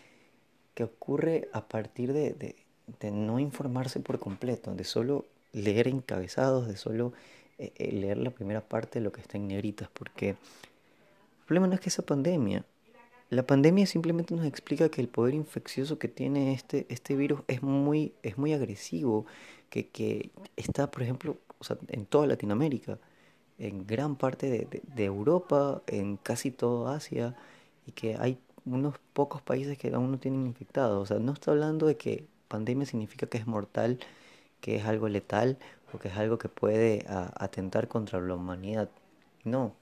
que 0.73 0.83
ocurre 0.83 1.49
a 1.53 1.67
partir 1.67 2.13
de, 2.13 2.33
de, 2.33 3.11
no 3.11 3.39
informarse 3.39 3.99
por 3.99 4.19
completo, 4.19 4.73
de 4.75 4.83
solo 4.83 5.25
leer 5.53 5.87
encabezados, 5.87 6.67
de 6.67 6.77
solo 6.77 7.13
eh, 7.57 7.73
eh, 7.75 7.91
leer 7.91 8.17
la 8.17 8.31
primera 8.31 8.61
parte 8.61 8.99
de 8.99 9.05
lo 9.05 9.11
que 9.11 9.21
está 9.21 9.37
en 9.37 9.47
negritas, 9.47 9.89
porque 9.93 10.29
el 10.29 11.45
problema 11.45 11.67
no 11.67 11.73
es 11.73 11.79
que 11.79 11.89
sea 11.89 12.05
pandemia, 12.05 12.65
la 13.29 13.47
pandemia 13.47 13.85
simplemente 13.85 14.35
nos 14.35 14.45
explica 14.45 14.89
que 14.89 14.99
el 14.99 15.07
poder 15.07 15.33
infeccioso 15.33 15.97
que 15.97 16.09
tiene 16.09 16.53
este, 16.53 16.85
este 16.89 17.15
virus 17.15 17.41
es 17.47 17.63
muy, 17.63 18.13
es 18.23 18.37
muy 18.37 18.51
agresivo, 18.53 19.25
que, 19.69 19.87
que 19.87 20.31
está, 20.57 20.91
por 20.91 21.01
ejemplo, 21.01 21.37
o 21.57 21.63
sea, 21.63 21.77
en 21.87 22.05
toda 22.05 22.27
Latinoamérica, 22.27 22.99
en 23.61 23.85
gran 23.85 24.15
parte 24.15 24.49
de, 24.49 24.81
de, 24.95 25.05
Europa, 25.05 25.81
en 25.87 26.17
casi 26.17 26.51
toda 26.51 26.95
Asia, 26.95 27.35
y 27.85 27.91
que 27.91 28.17
hay 28.17 28.39
unos 28.65 28.95
pocos 29.13 29.41
países 29.41 29.77
que 29.77 29.93
aún 29.93 30.11
no 30.11 30.19
tienen 30.19 30.45
infectado. 30.47 30.99
O 31.01 31.05
sea, 31.05 31.19
no 31.19 31.33
está 31.33 31.51
hablando 31.51 31.85
de 31.85 31.95
que 31.97 32.25
pandemia 32.47 32.85
significa 32.85 33.27
que 33.27 33.37
es 33.37 33.47
mortal, 33.47 33.99
que 34.61 34.75
es 34.75 34.85
algo 34.85 35.07
letal 35.09 35.57
o 35.93 35.99
que 35.99 36.07
es 36.07 36.17
algo 36.17 36.37
que 36.37 36.49
puede 36.49 37.05
atentar 37.07 37.87
contra 37.87 38.19
la 38.19 38.35
humanidad. 38.35 38.89
No, 39.43 39.73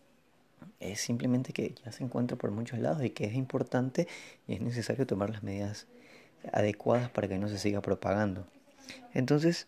es 0.80 1.00
simplemente 1.02 1.54
que 1.54 1.74
ya 1.84 1.92
se 1.92 2.04
encuentra 2.04 2.38
por 2.38 2.52
muchos 2.52 2.80
lados 2.80 3.04
y 3.04 3.12
que 3.12 3.26
es 3.26 3.34
importante 3.34 4.08
y 4.48 4.56
es 4.56 4.62
necesario 4.62 5.08
tomar 5.08 5.30
las 5.30 5.44
medidas 5.44 5.88
adecuadas 6.54 7.10
para 7.10 7.28
que 7.28 7.38
no 7.38 7.48
se 7.48 7.58
siga 7.58 7.82
propagando. 7.82 8.46
Entonces, 9.14 9.68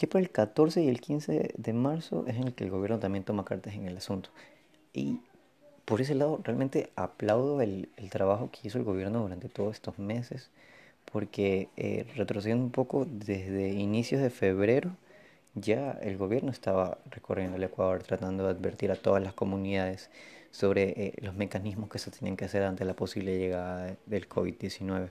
ya 0.00 0.08
para 0.08 0.22
el 0.22 0.30
14 0.30 0.82
y 0.82 0.88
el 0.88 1.00
15 1.00 1.54
de 1.56 1.72
marzo 1.74 2.24
es 2.26 2.36
en 2.36 2.48
el 2.48 2.54
que 2.54 2.64
el 2.64 2.70
gobierno 2.70 2.98
también 2.98 3.22
toma 3.22 3.44
cartas 3.44 3.74
en 3.74 3.86
el 3.86 3.96
asunto. 3.98 4.30
Y 4.94 5.20
por 5.84 6.00
ese 6.00 6.14
lado, 6.14 6.40
realmente 6.42 6.90
aplaudo 6.96 7.60
el, 7.60 7.88
trabajo 8.10 8.50
que 8.50 8.66
hizo 8.68 8.78
el 8.78 8.84
gobierno 8.84 9.20
durante 9.20 9.48
todos 9.48 9.74
estos 9.74 9.98
meses, 9.98 10.50
porque 11.12 11.68
eh, 11.76 12.06
retrocediendo 12.16 12.64
un 12.64 12.70
poco, 12.70 13.06
desde 13.06 13.70
inicios 13.70 14.22
de 14.22 14.30
febrero, 14.30 14.92
ya 15.54 15.92
el 16.02 16.16
gobierno 16.16 16.50
estaba 16.50 16.98
recorriendo 17.10 17.56
el 17.56 17.64
Ecuador 17.64 18.02
tratando 18.02 18.44
de 18.44 18.50
advertir 18.50 18.90
a 18.92 18.96
todas 18.96 19.22
las 19.22 19.34
comunidades 19.34 20.10
sobre 20.50 20.90
eh, 20.96 21.14
los 21.20 21.34
mecanismos 21.34 21.90
que 21.90 21.98
se 21.98 22.10
tenían 22.10 22.36
que 22.36 22.46
hacer 22.46 22.62
ante 22.62 22.84
la 22.84 22.94
posible 22.94 23.38
llegada 23.38 23.96
del 24.06 24.28
COVID-19. 24.28 25.10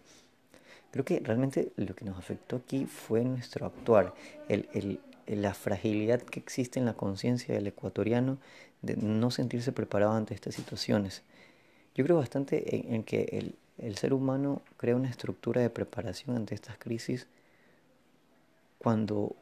Creo 0.91 1.05
que 1.05 1.19
realmente 1.19 1.71
lo 1.75 1.95
que 1.95 2.05
nos 2.05 2.17
afectó 2.17 2.57
aquí 2.57 2.85
fue 2.85 3.23
nuestro 3.23 3.65
actuar, 3.67 4.13
el, 4.47 4.99
la 5.27 5.53
fragilidad 5.53 6.21
que 6.21 6.39
existe 6.39 6.79
en 6.79 6.85
la 6.85 6.93
conciencia 6.93 7.53
del 7.53 7.67
ecuatoriano 7.67 8.37
de 8.81 8.97
no 8.97 9.29
sentirse 9.29 9.71
preparado 9.71 10.13
ante 10.13 10.33
estas 10.33 10.55
situaciones. 10.55 11.21
Yo 11.93 12.03
creo 12.03 12.17
bastante 12.17 12.93
en, 12.93 13.03
que 13.03 13.23
el, 13.31 13.55
el, 13.77 13.97
ser 13.97 14.13
humano 14.13 14.61
crea 14.77 14.95
una 14.95 15.09
estructura 15.09 15.61
de 15.61 15.69
preparación 15.69 16.35
ante 16.35 16.55
estas 16.55 16.77
crisis 16.77 17.27
cuando, 18.79 19.35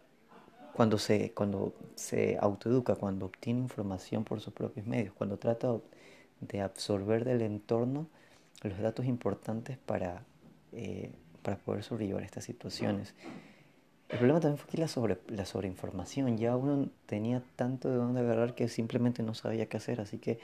cuando, 0.74 0.98
se, 0.98 1.32
cuando 1.32 1.74
se 1.96 2.38
autoeduca, 2.42 2.96
cuando 2.96 3.28
obtiene 3.28 3.62
información 3.62 4.24
por 4.24 4.42
sus 4.42 4.54
propios 4.54 4.86
medios, 4.86 5.14
cuando 5.14 5.38
trata 5.38 5.78
de 6.42 6.62
absorber 6.62 7.24
del 7.24 7.42
entorno 7.42 8.08
los 8.64 8.80
datos 8.80 9.06
importantes 9.06 9.78
para, 9.78 10.24
eh, 10.74 11.12
para 11.48 11.56
poder 11.56 11.82
sobrellevar 11.82 12.24
estas 12.24 12.44
situaciones. 12.44 13.16
El 14.10 14.18
problema 14.18 14.42
también 14.42 14.58
fue 14.58 14.70
que 14.70 14.78
la, 14.80 14.90
sobre, 14.90 15.18
la 15.30 15.46
sobreinformación, 15.46 16.38
ya 16.38 16.58
uno 16.58 16.90
tenía 17.06 17.42
tanto 17.56 17.90
de 17.90 17.96
dónde 17.96 18.20
agarrar 18.20 18.54
que 18.54 18.68
simplemente 18.68 19.24
no 19.24 19.34
sabía 19.34 19.70
qué 19.70 19.78
hacer, 19.78 20.02
así 20.02 20.18
que 20.18 20.40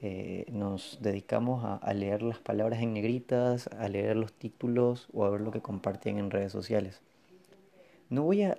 eh, 0.00 0.46
nos 0.50 0.98
dedicamos 1.00 1.64
a, 1.80 1.94
leer 1.94 2.22
las 2.22 2.40
palabras 2.40 2.82
en 2.82 2.92
negritas, 2.92 3.68
a 3.68 3.86
leer 3.86 4.16
los 4.16 4.32
títulos 4.32 5.08
o 5.12 5.24
a 5.24 5.30
ver 5.30 5.42
lo 5.42 5.52
que 5.52 5.60
compartían 5.60 6.18
en 6.18 6.32
redes 6.32 6.50
sociales. 6.50 7.02
No 8.10 8.24
voy 8.24 8.42
a, 8.42 8.58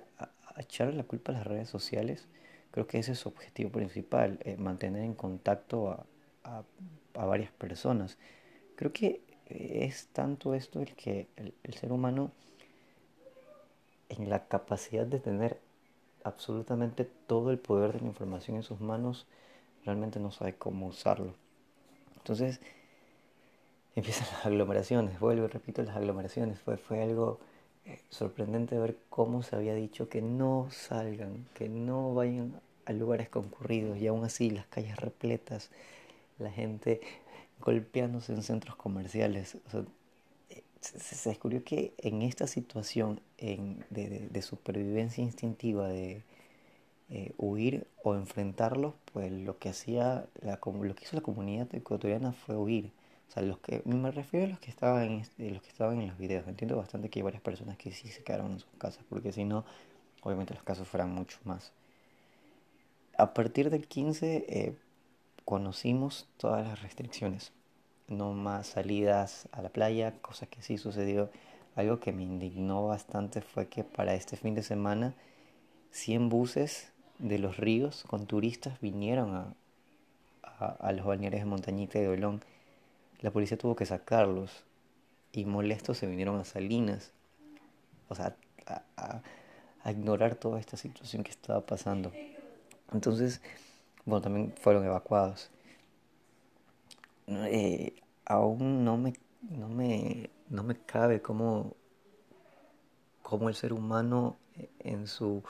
echar 0.56 0.94
la 0.94 1.04
culpa 1.04 1.32
a 1.32 1.34
las 1.34 1.46
redes 1.46 1.68
sociales, 1.68 2.28
creo 2.70 2.86
que 2.86 2.98
ese 2.98 3.12
es 3.12 3.18
su 3.18 3.28
objetivo 3.28 3.68
principal, 3.68 4.38
eh, 4.44 4.56
mantener 4.56 5.04
en 5.04 5.12
contacto 5.12 5.90
a, 5.90 6.06
a, 6.44 7.26
varias 7.26 7.52
personas. 7.52 8.16
Creo 8.74 8.90
que 8.90 9.20
es 9.48 10.08
tanto 10.08 10.54
esto 10.54 10.80
el 10.80 10.94
que 10.94 11.28
el, 11.36 11.74
ser 11.74 11.92
humano 11.92 12.30
en 14.08 14.30
la 14.30 14.46
capacidad 14.46 15.06
de 15.06 15.18
tener 15.18 15.60
absolutamente 16.22 17.04
todo 17.04 17.50
el 17.50 17.58
poder 17.58 17.92
de 17.92 18.00
la 18.00 18.06
información 18.06 18.56
en 18.56 18.62
sus 18.62 18.80
manos, 18.80 19.26
realmente 19.84 20.20
no 20.20 20.30
sabe 20.30 20.54
cómo 20.54 20.86
usarlo. 20.86 21.34
Entonces 22.16 22.60
empiezan 23.94 24.26
las 24.32 24.46
aglomeraciones, 24.46 25.20
vuelvo 25.20 25.44
y 25.44 25.48
repito 25.48 25.82
las 25.82 25.96
aglomeraciones, 25.96 26.58
fue, 26.60 26.76
fue 26.78 27.02
algo 27.02 27.38
eh, 27.84 28.00
sorprendente 28.08 28.78
ver 28.78 28.96
cómo 29.10 29.42
se 29.42 29.56
había 29.56 29.74
dicho 29.74 30.08
que 30.08 30.22
no 30.22 30.68
salgan, 30.70 31.46
que 31.54 31.68
no 31.68 32.14
vayan 32.14 32.60
a 32.86 32.92
lugares 32.92 33.28
concurridos 33.28 33.98
y 33.98 34.06
aún 34.06 34.24
así 34.24 34.50
las 34.50 34.66
calles 34.66 34.96
repletas, 34.96 35.70
la 36.38 36.50
gente 36.50 37.00
golpeándose 37.64 38.32
en 38.34 38.42
centros 38.42 38.76
comerciales. 38.76 39.56
Eh, 40.50 40.62
se, 40.80 41.30
descubrió 41.30 41.64
que 41.64 41.94
en 41.98 42.20
esta 42.20 42.46
situación 42.46 43.20
de, 43.38 44.42
supervivencia 44.42 45.24
instintiva, 45.24 45.88
de 45.88 46.22
eh, 47.08 47.32
huir 47.38 47.86
o 48.02 48.14
enfrentarlos, 48.14 48.94
pues 49.12 49.32
lo 49.32 49.58
que 49.58 49.70
hacía 49.70 50.26
lo 50.42 50.94
que 50.94 51.04
hizo 51.04 51.16
la 51.16 51.22
comunidad 51.22 51.74
ecuatoriana 51.74 52.32
fue 52.32 52.56
huir. 52.56 52.92
O 53.28 53.32
sea, 53.32 53.42
los 53.42 53.58
que 53.58 53.80
me 53.86 54.10
refiero 54.10 54.46
a 54.46 54.48
los 54.50 54.58
que 54.60 54.70
estaban 54.70 55.24
en, 55.38 55.54
los 55.54 55.62
que 55.62 55.70
estaban 55.70 56.00
en 56.02 56.08
los 56.08 56.18
videos. 56.18 56.46
Entiendo 56.46 56.76
bastante 56.76 57.08
que 57.08 57.20
hay 57.20 57.22
varias 57.22 57.42
personas 57.42 57.78
que 57.78 57.90
sí 57.92 58.08
se 58.08 58.22
quedaron 58.22 58.52
en 58.52 58.60
sus 58.60 58.70
casas, 58.76 59.02
porque 59.08 59.32
si 59.32 59.44
no, 59.44 59.64
obviamente 60.22 60.52
los 60.52 60.62
casos 60.62 60.86
fueran 60.86 61.10
mucho 61.10 61.38
más. 61.44 61.72
A 63.16 63.32
partir 63.32 63.70
del 63.70 63.86
15 63.88 64.76
conocimos 65.44 66.26
todas 66.36 66.66
las 66.66 66.82
restricciones. 66.82 67.52
No 68.08 68.32
más 68.32 68.66
salidas 68.66 69.48
a 69.52 69.62
la 69.62 69.68
playa, 69.68 70.14
cosa 70.20 70.46
que 70.46 70.62
sí 70.62 70.78
sucedió. 70.78 71.30
Algo 71.76 72.00
que 72.00 72.12
me 72.12 72.22
indignó 72.22 72.86
bastante 72.86 73.40
fue 73.40 73.66
que 73.68 73.82
para 73.84 74.14
este 74.14 74.36
fin 74.36 74.54
de 74.54 74.62
semana 74.62 75.14
100 75.90 76.28
buses 76.28 76.92
de 77.18 77.38
los 77.38 77.56
ríos 77.56 78.04
con 78.06 78.26
turistas 78.26 78.80
vinieron 78.80 79.34
a, 79.34 79.54
a, 80.58 80.92
los 80.92 81.06
balnearios 81.06 81.42
de 81.42 81.46
Montañita 81.46 81.98
y 81.98 82.02
de 82.02 82.08
Olón. 82.08 82.42
La 83.20 83.30
policía 83.30 83.56
tuvo 83.56 83.74
que 83.74 83.86
sacarlos 83.86 84.64
y 85.32 85.46
molestos 85.46 85.98
se 85.98 86.06
vinieron 86.06 86.38
a 86.38 86.44
Salinas. 86.44 87.12
O 88.08 88.14
sea, 88.14 88.36
a, 88.66 89.22
a 89.84 89.90
ignorar 89.92 90.34
toda 90.34 90.58
esta 90.58 90.76
situación 90.76 91.22
que 91.22 91.30
estaba 91.30 91.60
pasando. 91.60 92.12
Entonces, 92.92 93.40
bueno, 94.04 94.22
también 94.22 94.54
fueron 94.60 94.84
evacuados. 94.84 95.50
Eh, 97.26 97.94
aún 98.26 98.84
no 98.84 98.96
me, 98.96 99.14
no 99.42 99.68
me, 99.68 100.30
no 100.48 100.62
me 100.62 100.76
cabe 100.76 101.22
cómo, 101.22 101.74
cómo 103.22 103.48
el 103.48 103.54
ser 103.54 103.72
humano 103.72 104.36
en 104.80 105.06
su 105.06 105.42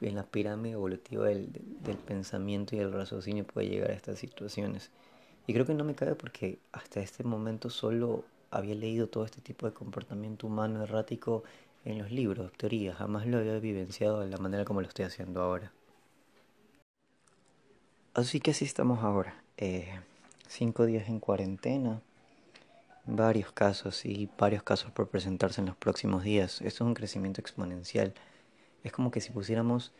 en 0.00 0.14
la 0.14 0.22
pirámide 0.22 0.74
evolutiva 0.74 1.26
del, 1.26 1.50
del, 1.82 1.96
pensamiento 1.96 2.76
y 2.76 2.78
del 2.78 2.92
raciocinio 2.92 3.44
puede 3.44 3.68
llegar 3.68 3.90
a 3.90 3.94
estas 3.94 4.18
situaciones. 4.18 4.90
Y 5.46 5.52
creo 5.54 5.66
que 5.66 5.74
no 5.74 5.84
me 5.84 5.94
cabe 5.96 6.14
porque 6.14 6.60
hasta 6.72 7.00
este 7.00 7.24
momento 7.24 7.68
solo 7.68 8.24
había 8.50 8.74
leído 8.74 9.08
todo 9.08 9.24
este 9.24 9.40
tipo 9.40 9.66
de 9.66 9.72
comportamiento 9.72 10.46
humano 10.46 10.82
errático 10.84 11.42
en 11.84 11.98
los 11.98 12.10
libros, 12.10 12.52
teorías, 12.52 12.96
jamás 12.96 13.26
lo 13.26 13.38
había 13.38 13.58
vivenciado 13.58 14.20
de 14.20 14.28
la 14.28 14.38
manera 14.38 14.64
como 14.64 14.80
lo 14.80 14.88
estoy 14.88 15.04
haciendo 15.04 15.42
ahora. 15.42 15.72
Así 18.18 18.40
que 18.40 18.50
así 18.50 18.64
estamos 18.64 19.04
ahora. 19.04 19.40
Eh, 19.58 19.96
cinco 20.48 20.86
días 20.86 21.08
en 21.08 21.20
cuarentena. 21.20 22.02
Varios 23.06 23.52
casos 23.52 24.04
y 24.04 24.28
varios 24.36 24.64
casos 24.64 24.90
por 24.90 25.06
presentarse 25.06 25.60
en 25.60 25.68
los 25.68 25.76
próximos 25.76 26.24
días. 26.24 26.54
Esto 26.62 26.82
es 26.82 26.88
un 26.88 26.94
crecimiento 26.94 27.40
exponencial. 27.40 28.12
Es 28.82 28.90
como 28.90 29.12
que 29.12 29.20
si 29.20 29.30
pusiéramos 29.30 29.92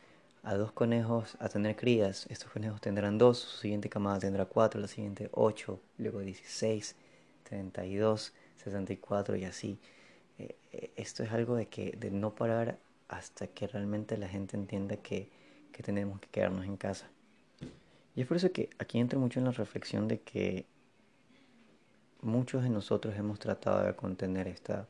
a 0.42 0.54
dos 0.54 0.72
conejos 0.72 1.36
a 1.38 1.48
tener 1.48 1.76
crías, 1.76 2.26
estos 2.28 2.50
conejos 2.50 2.80
tendrán 2.80 3.18
dos, 3.18 3.38
su 3.38 3.58
siguiente 3.58 3.88
camada 3.88 4.18
tendrá 4.18 4.46
cuatro, 4.46 4.80
la 4.80 4.88
siguiente 4.88 5.30
ocho, 5.30 5.78
luego 5.96 6.18
dieciséis, 6.18 6.96
treinta 7.44 7.86
y 7.86 7.94
dos, 7.94 8.32
sesenta 8.56 8.92
y 8.92 8.96
cuatro 8.96 9.36
y 9.36 9.44
así. 9.44 9.78
Eh, 10.40 10.56
eh, 10.72 10.90
esto 10.96 11.22
es 11.22 11.30
algo 11.30 11.54
de 11.54 11.66
que 11.66 11.92
de 11.92 12.10
no 12.10 12.34
parar 12.34 12.78
hasta 13.06 13.46
que 13.46 13.68
realmente 13.68 14.18
la 14.18 14.26
gente 14.26 14.56
entienda 14.56 14.96
que, 14.96 15.28
que 15.70 15.84
tenemos 15.84 16.18
que 16.18 16.26
quedarnos 16.26 16.64
en 16.64 16.76
casa. 16.76 17.08
Y 18.18 18.22
es 18.22 18.26
por 18.26 18.36
eso 18.36 18.50
que 18.50 18.68
aquí 18.80 18.98
entra 18.98 19.16
mucho 19.16 19.38
en 19.38 19.44
la 19.44 19.52
reflexión 19.52 20.08
de 20.08 20.20
que 20.22 20.66
muchos 22.20 22.64
de 22.64 22.68
nosotros 22.68 23.14
hemos 23.16 23.38
tratado 23.38 23.86
de 23.86 23.94
contener 23.94 24.48
esta, 24.48 24.88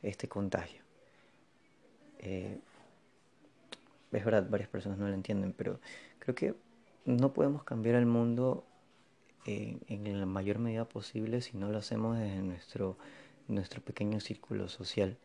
este 0.00 0.28
contagio. 0.28 0.80
Eh, 2.20 2.60
es 4.12 4.24
verdad, 4.24 4.46
varias 4.48 4.68
personas 4.68 4.96
no 4.96 5.08
lo 5.08 5.14
entienden, 5.14 5.52
pero 5.54 5.80
creo 6.20 6.36
que 6.36 6.54
no 7.04 7.32
podemos 7.32 7.64
cambiar 7.64 7.96
el 7.96 8.06
mundo 8.06 8.64
en, 9.44 9.80
en 9.88 10.20
la 10.20 10.26
mayor 10.26 10.60
medida 10.60 10.88
posible 10.88 11.40
si 11.40 11.56
no 11.56 11.72
lo 11.72 11.78
hacemos 11.78 12.16
desde 12.16 12.42
nuestro, 12.42 12.96
nuestro 13.48 13.82
pequeño 13.82 14.20
círculo 14.20 14.68
social. 14.68 15.18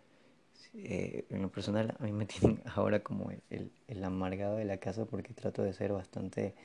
Eh, 0.73 1.27
en 1.29 1.43
lo 1.43 1.51
personal, 1.51 1.95
a 1.99 2.03
mí 2.03 2.13
me 2.13 2.25
tienen 2.25 2.63
ahora 2.65 3.03
como 3.03 3.29
el, 3.51 3.71
el 3.87 4.03
amargado 4.03 4.55
de 4.55 4.65
la 4.65 4.77
casa 4.77 5.05
porque 5.05 5.35
trato 5.35 5.61
de 5.61 5.73
ser 5.73 5.93
bastante 5.93 6.55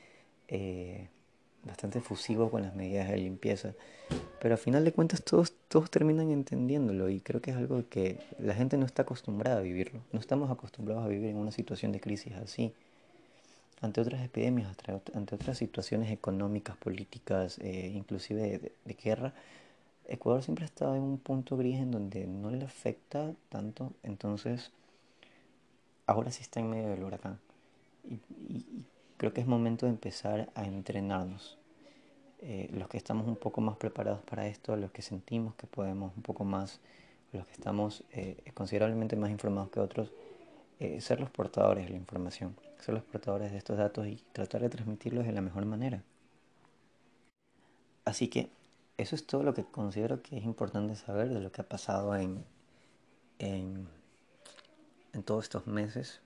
eh, 0.49 1.09
bastante 1.65 1.99
efusivo 1.99 2.51
con 2.51 2.63
las 2.63 2.75
medidas 2.75 3.09
de 3.09 3.19
limpieza. 3.19 3.75
Pero 4.41 4.55
al 4.55 4.59
final 4.59 4.85
de 4.85 4.93
cuentas 4.93 5.23
todos, 5.23 5.53
todos 5.69 5.91
terminan 5.91 6.31
entendiéndolo 6.31 7.09
y 7.11 7.21
creo 7.21 7.41
que 7.41 7.51
es 7.51 7.57
algo 7.57 7.89
que 7.89 8.19
la 8.39 8.55
gente 8.55 8.77
no 8.77 8.87
está 8.87 9.03
acostumbrada 9.03 9.59
a 9.59 9.61
vivirlo. 9.61 10.01
No 10.13 10.21
estamos 10.21 10.51
acostumbrados 10.51 11.05
a 11.05 11.09
vivir 11.09 11.31
en 11.31 11.37
una 11.37 11.53
situación 11.53 11.93
de 11.93 12.01
crisis 12.01 12.35
así. 12.35 12.73
Ante 13.81 14.01
otras 14.01 14.25
epidemias, 14.25 14.75
ante 15.15 15.35
otras 15.35 15.59
situaciones 15.59 16.11
económicas, 16.11 16.77
políticas, 16.77 17.59
eh, 17.59 17.93
inclusive 17.95 18.43
de, 18.43 18.73
de, 18.85 18.95
guerra, 18.95 19.35
Ecuador 20.09 20.43
siempre 20.43 20.65
ha 20.65 20.67
estado 20.67 20.97
en 20.97 21.03
un 21.03 21.19
punto 21.19 21.57
gris 21.57 21.77
en 21.77 21.93
donde 21.93 22.27
no 22.27 22.51
le 22.51 22.65
afecta 22.65 23.33
tanto. 23.51 23.93
Entonces, 24.03 24.73
ahora 26.07 26.33
sí 26.33 26.43
está 26.43 26.59
en 26.59 26.71
medio 26.71 26.89
del 26.89 27.05
huracán. 27.05 27.39
Y, 28.09 28.15
y, 28.15 28.85
creo 29.19 29.35
que 29.35 29.41
es 29.43 29.47
momento 29.47 29.85
de 29.85 29.93
empezar 29.93 30.49
a 30.55 30.65
entrenarnos. 30.65 31.59
Eh, 32.41 32.71
los 32.73 32.89
que 32.89 32.97
estamos 32.97 33.27
un 33.27 33.37
poco 33.37 33.61
más 33.61 33.77
preparados 33.77 34.23
para 34.23 34.47
esto, 34.47 34.77
los 34.77 34.93
que 34.93 35.03
sentimos 35.03 35.57
que 35.57 35.67
podemos 35.67 36.17
un 36.17 36.23
poco 36.23 36.45
más, 36.45 36.81
los 37.33 37.45
que 37.47 37.53
estamos 37.53 38.05
eh, 38.13 38.37
considerablemente 38.55 39.17
más 39.17 39.31
informados 39.31 39.71
que 39.71 39.81
otros, 39.81 40.13
eh, 40.79 41.01
ser 41.01 41.19
los 41.19 41.31
portadores 41.31 41.85
de 41.85 41.91
la 41.91 41.97
información, 41.97 42.55
ser 42.79 42.95
los 42.95 43.03
portadores 43.03 43.51
de 43.51 43.59
estos 43.59 43.77
datos 43.77 44.07
y 44.07 44.23
tratar 44.33 44.63
de 44.63 44.69
transmitirlos 44.69 45.27
de 45.27 45.33
la 45.33 45.41
mejor 45.41 45.65
manera. 45.67 46.03
Así 48.05 48.29
que 48.29 48.49
eso 48.99 49.17
es 49.17 49.27
todo 49.27 49.43
lo 49.43 49.53
que 49.53 49.65
considero 49.65 50.23
que 50.23 50.39
es 50.39 50.45
importante 50.45 50.95
saber 50.95 51.29
de 51.29 51.41
lo 51.41 51.51
que 51.51 51.61
ha 51.61 51.69
pasado 51.69 52.15
en, 52.15 52.45
en, 53.41 53.89
en 55.13 55.23
todos 55.25 55.45
estos 55.45 55.67
meses 55.67 56.21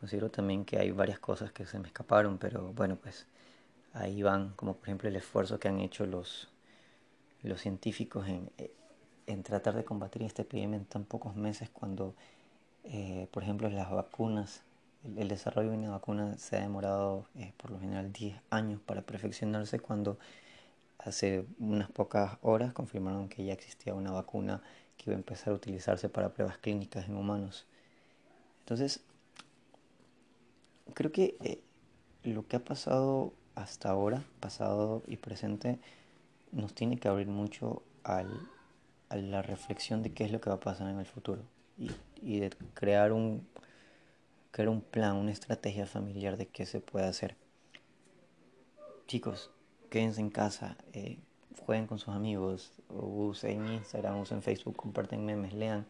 Considero 0.00 0.30
también 0.30 0.64
que 0.64 0.78
hay 0.78 0.90
varias 0.90 1.18
cosas 1.18 1.52
que 1.52 1.66
se 1.66 1.78
me 1.78 1.88
escaparon, 1.88 2.38
pero 2.38 2.72
bueno, 2.72 2.96
pues 2.96 3.26
ahí 3.94 4.22
van, 4.22 4.50
como 4.56 4.74
por 4.74 4.84
ejemplo 4.84 5.08
el 5.08 5.16
esfuerzo 5.16 5.58
que 5.58 5.68
han 5.68 5.80
hecho 5.80 6.06
los, 6.06 6.48
los 7.42 7.60
científicos 7.60 8.28
en, 8.28 8.50
en 9.26 9.42
tratar 9.42 9.74
de 9.74 9.84
combatir 9.84 10.22
esta 10.22 10.42
epidemia 10.42 10.78
en 10.78 10.84
tan 10.84 11.04
pocos 11.04 11.36
meses 11.36 11.68
cuando, 11.70 12.14
eh, 12.84 13.28
por 13.30 13.42
ejemplo, 13.42 13.68
las 13.68 13.90
vacunas, 13.90 14.62
el, 15.04 15.28
desarrollo 15.28 15.70
de 15.70 15.76
una 15.78 15.90
vacuna 15.90 16.38
se 16.38 16.56
ha 16.56 16.60
demorado 16.60 17.26
eh, 17.36 17.52
por 17.56 17.70
lo 17.70 17.80
general 17.80 18.12
10 18.12 18.40
años 18.50 18.80
para 18.84 19.02
perfeccionarse 19.02 19.80
cuando 19.80 20.18
hace 20.98 21.44
unas 21.58 21.90
pocas 21.90 22.38
horas 22.42 22.72
confirmaron 22.72 23.28
que 23.28 23.44
ya 23.44 23.52
existía 23.52 23.94
una 23.94 24.10
vacuna 24.12 24.62
que 24.96 25.10
iba 25.10 25.14
a 25.14 25.18
empezar 25.18 25.52
a 25.52 25.56
utilizarse 25.56 26.08
para 26.08 26.30
pruebas 26.30 26.58
clínicas 26.58 27.08
en 27.08 27.16
humanos. 27.16 27.66
Entonces, 28.60 29.00
creo 30.94 31.12
que 31.12 31.36
eh, 31.42 31.60
lo 32.22 32.46
que 32.46 32.56
ha 32.56 32.64
pasado 32.64 33.32
hasta 33.54 33.90
ahora, 33.90 34.24
pasado 34.40 35.02
y 35.06 35.16
presente, 35.16 35.78
nos 36.52 36.74
tiene 36.74 36.98
que 36.98 37.08
abrir 37.08 37.28
mucho 37.28 37.82
al, 38.04 38.48
a 39.08 39.16
la 39.16 39.42
reflexión 39.42 40.02
de 40.02 40.12
qué 40.12 40.24
es 40.24 40.32
lo 40.32 40.40
que 40.40 40.50
va 40.50 40.56
a 40.56 40.60
pasar 40.60 40.88
en 40.88 40.98
el 40.98 41.06
futuro 41.06 41.42
y, 41.78 41.90
y 42.20 42.40
de 42.40 42.50
crear 42.74 43.12
un, 43.12 43.46
crear 44.50 44.68
un 44.68 44.80
plan, 44.80 45.16
una 45.16 45.32
estrategia 45.32 45.86
familiar 45.86 46.36
de 46.36 46.46
qué 46.46 46.66
se 46.66 46.80
puede 46.80 47.06
hacer. 47.06 47.36
Chicos, 49.06 49.50
quédense 49.90 50.20
en 50.20 50.30
casa, 50.30 50.76
eh, 50.92 51.18
jueguen 51.64 51.86
con 51.86 51.98
sus 51.98 52.14
amigos, 52.14 52.72
usen 52.88 53.66
Instagram, 53.68 54.20
usen 54.20 54.42
Facebook, 54.42 54.76
comparten 54.76 55.24
memes, 55.24 55.52
lean. 55.52 55.86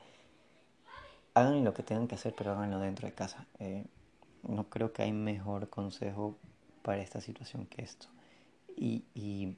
Hagan 1.35 1.65
lo 1.65 1.75
que 1.75 1.83
tengan 1.83 2.09
que 2.09 2.15
hacer, 2.15 2.35
pero 2.37 2.53
háganlo 2.53 2.79
dentro 2.81 3.07
de 3.07 3.15
casa. 3.15 3.47
Eh, 3.59 3.85
no 4.49 4.69
creo 4.69 4.93
que 4.93 5.03
hay 5.03 5.13
mejor 5.13 5.69
consejo 5.69 6.37
para 6.83 7.03
esta 7.03 7.21
situación 7.21 7.67
que 7.67 7.83
esto. 7.83 8.07
Y, 8.77 9.05
y 9.15 9.57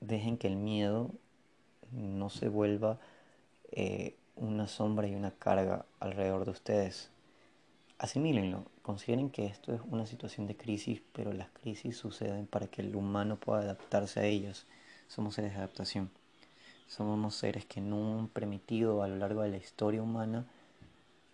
dejen 0.00 0.38
que 0.38 0.48
el 0.48 0.56
miedo 0.56 1.10
no 1.92 2.30
se 2.30 2.48
vuelva 2.48 2.98
eh, 3.72 4.16
una 4.36 4.68
sombra 4.68 5.06
y 5.06 5.14
una 5.14 5.30
carga 5.30 5.86
alrededor 6.00 6.44
de 6.44 6.50
ustedes. 6.50 7.10
Asimílenlo, 7.98 8.64
consideren 8.82 9.30
que 9.30 9.46
esto 9.46 9.74
es 9.74 9.80
una 9.90 10.06
situación 10.06 10.46
de 10.46 10.56
crisis, 10.56 11.00
pero 11.12 11.32
las 11.32 11.48
crisis 11.50 11.96
suceden 11.96 12.46
para 12.46 12.66
que 12.66 12.82
el 12.82 12.94
humano 12.94 13.36
pueda 13.36 13.62
adaptarse 13.62 14.20
a 14.20 14.24
ellas. 14.24 14.66
Somos 15.08 15.34
seres 15.34 15.52
de 15.52 15.58
adaptación. 15.58 16.10
Somos 16.86 17.34
seres 17.34 17.64
que 17.64 17.80
no 17.80 18.18
han 18.18 18.28
permitido 18.28 19.02
a 19.02 19.08
lo 19.08 19.16
largo 19.16 19.42
de 19.42 19.48
la 19.50 19.56
historia 19.56 20.02
humana 20.02 20.46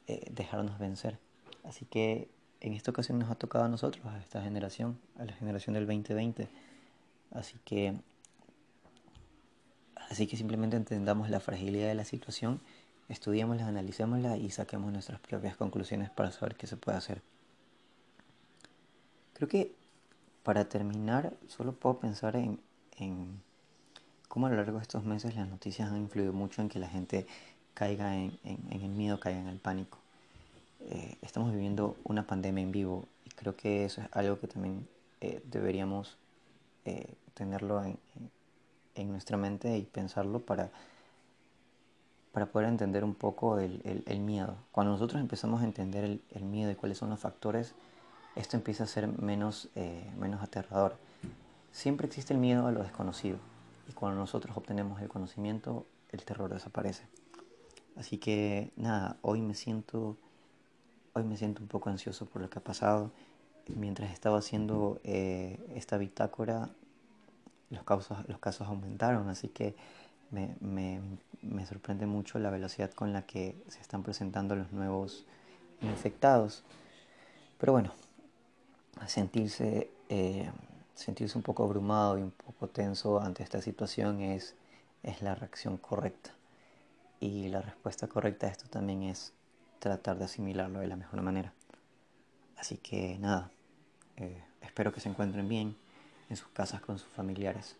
eh, 0.07 0.29
dejarnos 0.31 0.79
vencer. 0.79 1.19
Así 1.65 1.85
que 1.85 2.29
en 2.61 2.75
esta 2.75 2.91
ocasión 2.91 3.19
nos 3.19 3.31
ha 3.31 3.35
tocado 3.35 3.65
a 3.65 3.69
nosotros, 3.69 4.05
a 4.07 4.19
esta 4.19 4.43
generación, 4.43 4.99
a 5.19 5.25
la 5.25 5.33
generación 5.33 5.75
del 5.75 5.87
2020. 5.87 6.49
Así 7.33 7.59
que 7.65 7.95
Así 10.13 10.27
que 10.27 10.37
simplemente 10.37 10.77
entendamos 10.77 11.31
la 11.31 11.41
fragilidad 11.41 11.89
de 11.89 11.95
la 11.95 12.05
situación, 12.05 12.61
estudiémosla, 13.09 13.67
analicémosla 13.67 14.37
y 14.37 14.51
saquemos 14.51 14.93
nuestras 14.93 15.19
propias 15.21 15.57
conclusiones 15.57 16.11
para 16.11 16.31
saber 16.31 16.55
qué 16.55 16.67
se 16.67 16.77
puede 16.77 16.99
hacer. 16.99 17.23
Creo 19.33 19.49
que 19.49 19.75
para 20.43 20.69
terminar, 20.69 21.33
solo 21.49 21.73
puedo 21.73 21.99
pensar 21.99 22.37
en, 22.37 22.61
cómo 24.29 24.49
a 24.49 24.51
lo 24.51 24.57
largo 24.57 24.77
de 24.77 24.83
estos 24.83 25.03
meses 25.03 25.35
las 25.35 25.49
noticias 25.49 25.91
han 25.91 25.97
influido 25.97 26.35
mucho 26.35 26.61
en 26.61 26.69
que 26.69 26.79
la 26.79 26.91
gente 26.91 27.27
caiga 27.73 28.15
en, 28.15 28.39
el 28.45 28.91
miedo, 28.91 29.19
caiga 29.19 29.41
en 29.41 29.49
el 29.49 29.61
pánico. 29.61 30.02
Eh, 30.91 31.17
estamos 31.23 31.53
viviendo 31.53 31.97
una 32.05 32.27
pandemia 32.27 32.63
en 32.63 32.73
vivo 32.73 33.07
y 33.25 33.31
creo 33.31 33.57
que 33.57 33.85
eso 33.85 34.01
es 34.01 34.09
algo 34.13 34.39
que 34.39 34.49
también 34.49 34.87
eh, 35.21 35.43
deberíamos 35.45 36.19
eh, 36.85 37.15
tenerlo 37.35 37.85
en, 37.85 37.99
en 38.95 39.11
nuestra 39.11 39.37
mente 39.37 39.77
y 39.79 39.83
pensarlo 39.83 40.41
para, 40.41 40.71
para 42.33 42.47
poder 42.47 42.69
entender 42.69 43.05
un 43.05 43.15
poco 43.15 43.59
el, 43.59 44.03
el, 44.07 44.21
miedo. 44.21 44.57
Cuando 44.73 44.93
nosotros 44.93 45.21
empezamos 45.21 45.63
a 45.63 45.65
entender 45.65 46.05
el, 46.05 46.23
el, 46.31 46.45
miedo 46.45 46.71
y 46.71 46.75
cuáles 46.75 46.99
son 46.99 47.11
los 47.11 47.21
factores, 47.21 47.75
esto 48.35 48.57
empieza 48.57 48.85
a 48.85 48.87
ser 48.87 49.07
menos, 49.07 49.69
eh, 49.75 50.11
menos 50.19 50.43
aterrador. 50.43 50.97
Siempre 51.71 52.07
existe 52.07 52.33
el 52.33 52.41
miedo 52.41 52.67
a 52.67 52.73
lo 52.73 52.83
desconocido 52.83 53.39
y 53.89 53.93
cuando 53.93 54.19
nosotros 54.19 54.57
obtenemos 54.57 55.01
el 55.01 55.09
conocimiento, 55.09 55.87
el 56.11 56.25
terror 56.25 56.53
desaparece. 56.53 57.05
Así 57.97 58.17
que 58.17 58.73
nada, 58.77 59.17
hoy 59.21 59.43
me 59.43 59.55
siento, 59.55 60.17
hoy 61.15 61.25
me 61.25 61.37
siento 61.37 61.63
un 61.63 61.69
poco 61.69 61.91
ansioso 61.91 62.27
por 62.27 62.43
lo 62.43 62.51
que 62.51 62.59
ha 62.59 62.65
pasado. 62.65 63.11
Mientras 63.69 64.13
estaba 64.13 64.39
haciendo 64.39 65.01
eh, 65.05 65.59
esta 65.75 65.97
bitácora, 65.99 66.71
los 67.71 67.85
casos, 67.85 68.19
los 68.29 68.39
casos 68.39 68.67
aumentaron, 68.67 69.29
así 69.29 69.49
que 69.49 69.75
me, 70.31 70.57
me, 70.61 71.01
me, 71.43 71.65
sorprende 71.67 72.07
mucho 72.07 72.39
la 72.39 72.51
velocidad 72.51 72.91
con 72.91 73.13
la 73.13 73.23
que 73.23 73.55
se 73.69 73.81
están 73.81 74.03
presentando 74.03 74.57
los 74.57 74.73
nuevos 74.73 75.25
infectados. 75.81 76.65
Pero 77.59 77.73
bueno, 77.73 77.93
sentirse, 79.07 79.91
eh, 80.09 80.51
sentirse 80.95 81.39
un 81.39 81.43
poco 81.43 81.65
abrumado 81.65 82.19
y 82.19 82.23
un 82.23 82.33
poco 82.33 82.69
tenso 82.69 83.21
ante 83.21 83.43
esta 83.43 83.63
situación 83.63 84.21
es, 84.21 84.57
es 85.03 85.23
la 85.23 85.35
reacción 85.35 85.77
correcta. 85.77 86.31
Y 87.21 87.49
la 87.49 87.63
respuesta 87.63 88.09
correcta 88.09 88.49
a 88.49 88.51
esto 88.51 88.69
también 88.69 89.05
es 89.05 89.33
tratar 89.83 90.17
de 90.17 90.27
asimilarlo 90.27 90.79
de 90.79 90.87
la 90.87 90.95
mejor 90.95 91.21
manera. 91.23 91.53
Así 92.57 92.77
que 92.77 93.19
nada, 93.19 93.51
eh, 94.17 94.41
espero 94.61 94.93
que 94.93 95.01
se 95.01 95.09
encuentren 95.09 95.49
bien 95.49 95.75
en 96.31 96.37
sus 96.37 96.47
casas 96.49 96.81
con 96.81 97.01
sus 97.01 97.09
familiares, 97.09 97.77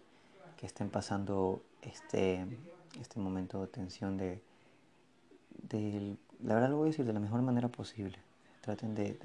que 0.57 0.67
estén 0.67 0.91
pasando 0.91 1.63
este, 1.81 2.45
este 3.01 3.21
momento 3.21 3.61
de 3.61 3.69
tensión 3.69 4.17
de, 4.17 4.43
de, 5.63 6.17
la 6.43 6.55
verdad 6.55 6.71
lo 6.71 6.79
voy 6.79 6.89
a 6.89 6.91
decir 6.91 7.05
de 7.05 7.13
la 7.13 7.21
mejor 7.21 7.41
manera 7.43 7.69
posible. 7.69 8.19
Traten 8.63 8.97
de, 8.97 9.17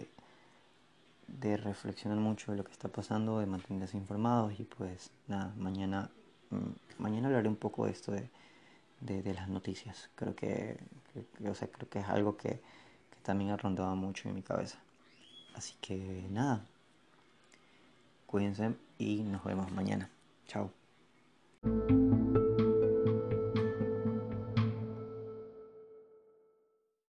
de, 1.28 1.58
reflexionar 1.58 2.20
mucho 2.20 2.52
de 2.52 2.60
lo 2.60 2.64
que 2.64 2.74
está 2.74 2.90
pasando, 2.90 3.40
de 3.40 3.48
mantenerse 3.48 3.98
informados 3.98 4.60
y 4.60 4.66
pues 4.66 5.10
nada, 5.28 5.52
mañana, 5.58 6.12
mm, 6.52 7.02
mañana 7.02 7.28
hablaré 7.28 7.50
un 7.50 7.56
poco 7.56 7.88
de 7.88 7.92
esto 7.92 8.12
de, 8.12 8.30
de, 9.00 9.34
las 9.34 9.48
noticias. 9.50 10.10
Creo 10.16 10.36
que, 10.36 10.78
o 11.48 11.54
sea, 11.56 11.68
creo 11.68 11.90
que 11.90 12.00
es 12.00 12.06
algo 12.06 12.38
que, 12.38 12.50
que 12.50 13.20
también 13.24 13.52
ha 13.52 13.58
rondado 13.58 13.96
mucho 13.96 14.30
en 14.30 14.36
mi 14.36 14.42
cabeza. 14.42 14.80
Así 15.56 15.76
que 15.82 16.28
nada, 16.30 16.64
Cuídense 18.28 18.76
y 19.00 19.24
nos 19.24 19.44
vemos 19.46 19.72
mañana. 19.72 20.10
Chao. 20.48 20.70